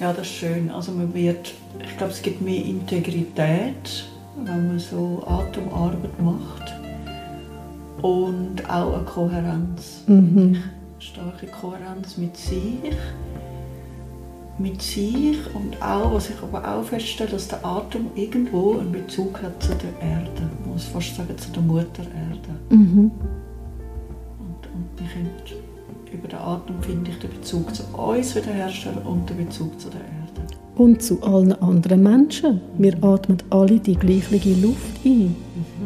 Ja, 0.00 0.12
das 0.12 0.26
ist 0.26 0.34
schön. 0.34 0.70
Also 0.70 0.92
man 0.92 1.12
wird, 1.12 1.52
ich 1.82 1.96
glaube, 1.96 2.12
es 2.12 2.22
gibt 2.22 2.40
mehr 2.40 2.64
Integrität, 2.64 4.06
wenn 4.44 4.68
man 4.68 4.78
so 4.78 5.22
Atemarbeit 5.26 6.22
macht 6.22 6.72
und 8.02 8.68
auch 8.70 8.94
eine 8.94 9.04
Kohärenz. 9.04 10.04
Mhm. 10.06 10.62
Starke 10.98 11.46
Kohärenz 11.46 12.16
mit 12.16 12.36
sich, 12.36 12.78
mit 14.60 14.82
sich 14.82 15.38
und 15.54 15.80
auch, 15.82 16.14
was 16.14 16.30
ich 16.30 16.36
aber 16.42 16.66
auch 16.66 16.84
feststelle, 16.84 17.30
dass 17.30 17.48
der 17.48 17.64
Atem 17.64 18.06
irgendwo 18.14 18.78
einen 18.78 18.92
Bezug 18.92 19.42
hat 19.42 19.62
zu 19.62 19.70
der 19.74 20.08
Erde. 20.08 20.30
Man 20.62 20.74
muss 20.74 20.84
fast 20.84 21.16
sagen, 21.16 21.36
zu 21.36 21.50
der 21.50 21.62
Mutter 21.62 22.02
Erde. 22.02 22.50
Mhm. 22.70 23.10
Und, 24.38 24.66
und 24.74 25.00
ich 25.00 25.08
finde, 25.08 25.30
über 26.12 26.28
den 26.28 26.38
Atem 26.38 26.82
finde 26.82 27.10
ich 27.10 27.18
den 27.18 27.30
Bezug 27.30 27.74
zu 27.74 27.82
uns 27.96 28.34
wiederherstellen 28.34 28.98
und 28.98 29.28
den 29.30 29.46
Bezug 29.46 29.80
zu 29.80 29.88
der 29.88 30.00
Erde. 30.00 30.10
Und 30.76 31.02
zu 31.02 31.22
allen 31.22 31.52
anderen 31.60 32.02
Menschen. 32.02 32.60
Wir 32.78 33.02
atmen 33.02 33.38
alle 33.50 33.78
die 33.78 33.96
gleiche 33.96 34.54
Luft 34.54 35.04
ein. 35.04 35.28
Mhm. 35.28 35.34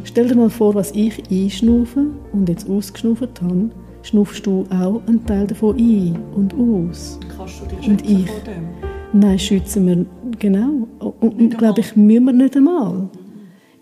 Stell 0.04 0.28
dir 0.28 0.36
mal 0.36 0.50
vor, 0.50 0.74
was 0.74 0.92
ich 0.92 1.22
einschnaufe 1.30 2.06
und 2.32 2.48
jetzt 2.48 2.68
ausgeschnauft 2.68 3.40
habe, 3.40 3.70
schnaufst 4.04 4.46
du 4.46 4.64
auch 4.70 5.02
einen 5.06 5.24
Teil 5.26 5.46
davon 5.46 5.76
ein 5.76 6.22
und 6.34 6.54
aus. 6.54 7.18
Kannst 7.36 7.62
du 7.62 7.66
dich 7.66 7.84
schützen 7.84 8.20
ich, 8.20 8.30
vor 8.30 8.40
dem? 8.40 9.20
Nein, 9.20 9.38
schützen 9.38 9.86
wir, 9.86 10.06
genau. 10.38 10.86
Und, 11.20 11.40
und 11.40 11.58
glaube 11.58 11.80
ich, 11.80 11.96
müssen 11.96 12.24
wir 12.26 12.32
nicht 12.32 12.56
einmal. 12.56 13.08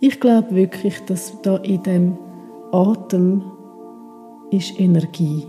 Ich 0.01 0.18
glaube 0.20 0.55
wirklich, 0.55 0.99
dass 1.07 1.41
da 1.43 1.57
in 1.59 1.83
dem 1.83 2.18
Atem 2.73 3.43
ist 4.51 4.79
Energie. 4.79 5.45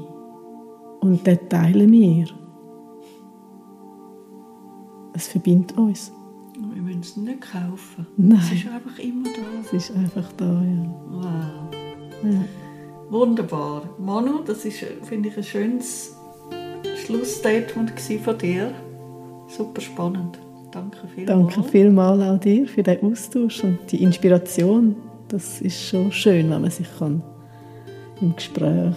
Und 1.02 1.26
den 1.26 1.40
teilen 1.50 1.92
wir. 1.92 2.26
Es 5.14 5.28
verbindet 5.28 5.78
uns. 5.78 6.12
Wir 6.74 6.82
müssen 6.82 7.02
es 7.02 7.18
nicht 7.18 7.42
kaufen. 7.42 8.08
Nein. 8.18 8.40
Es 8.42 8.52
ist 8.54 8.68
einfach 8.68 9.00
immer 9.00 9.24
da. 9.24 9.60
Es 9.66 9.74
ist 9.74 9.96
einfach 9.96 10.32
da, 10.38 10.46
ja. 10.46 10.96
Wow. 11.12 11.24
Ja. 12.24 12.63
Wunderbar. 13.10 13.90
Manu, 14.00 14.40
das 14.46 14.66
ist, 14.66 14.86
finde 15.04 15.30
ich, 15.30 15.38
ein 15.38 15.44
schönes 15.44 16.16
Schlussstatement 17.06 17.92
von 18.24 18.38
dir. 18.38 18.74
Super 19.48 19.82
spannend. 19.82 20.40
Danke 20.72 21.08
vielmals. 21.14 21.54
Danke 21.56 21.70
vielmals 21.70 22.22
auch 22.24 22.40
dir 22.40 22.68
für 22.68 22.82
den 22.82 23.02
Austausch 23.04 23.64
und 23.64 23.80
die 23.92 24.02
Inspiration. 24.02 24.96
Das 25.28 25.62
ist 25.62 25.82
schon 25.82 26.12
schön, 26.12 26.50
wenn 26.50 26.62
man 26.62 26.72
sich 26.72 26.88
kann 26.98 27.22
im 28.22 28.36
Gespräch 28.36 28.96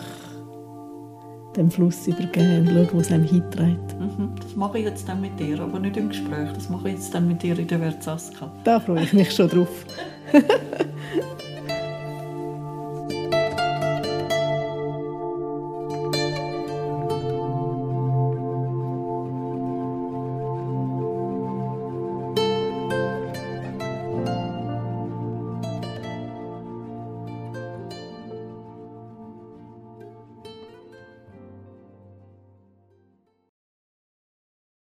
dem 1.57 1.71
Fluss 1.71 2.07
übergeben 2.07 2.61
und 2.61 2.69
schauen, 2.69 2.89
wo 2.93 3.01
es 3.01 3.11
einem 3.11 3.25
hintreibt. 3.25 3.99
Mhm, 3.99 4.31
das 4.41 4.55
mache 4.57 4.79
ich 4.79 4.85
jetzt 4.85 5.09
dann 5.09 5.21
mit 5.21 5.39
dir, 5.41 5.61
aber 5.61 5.79
nicht 5.79 5.97
im 5.97 6.09
Gespräch. 6.09 6.53
Das 6.55 6.69
mache 6.69 6.89
ich 6.89 6.95
jetzt 6.97 7.15
dann 7.15 7.27
mit 7.27 7.43
dir 7.43 7.59
in 7.59 7.67
der 7.67 7.79
Verzaska. 7.79 8.53
Da 8.65 8.79
freue 8.79 9.03
ich 9.03 9.13
mich 9.13 9.33
schon 9.33 9.49
drauf. 9.49 9.87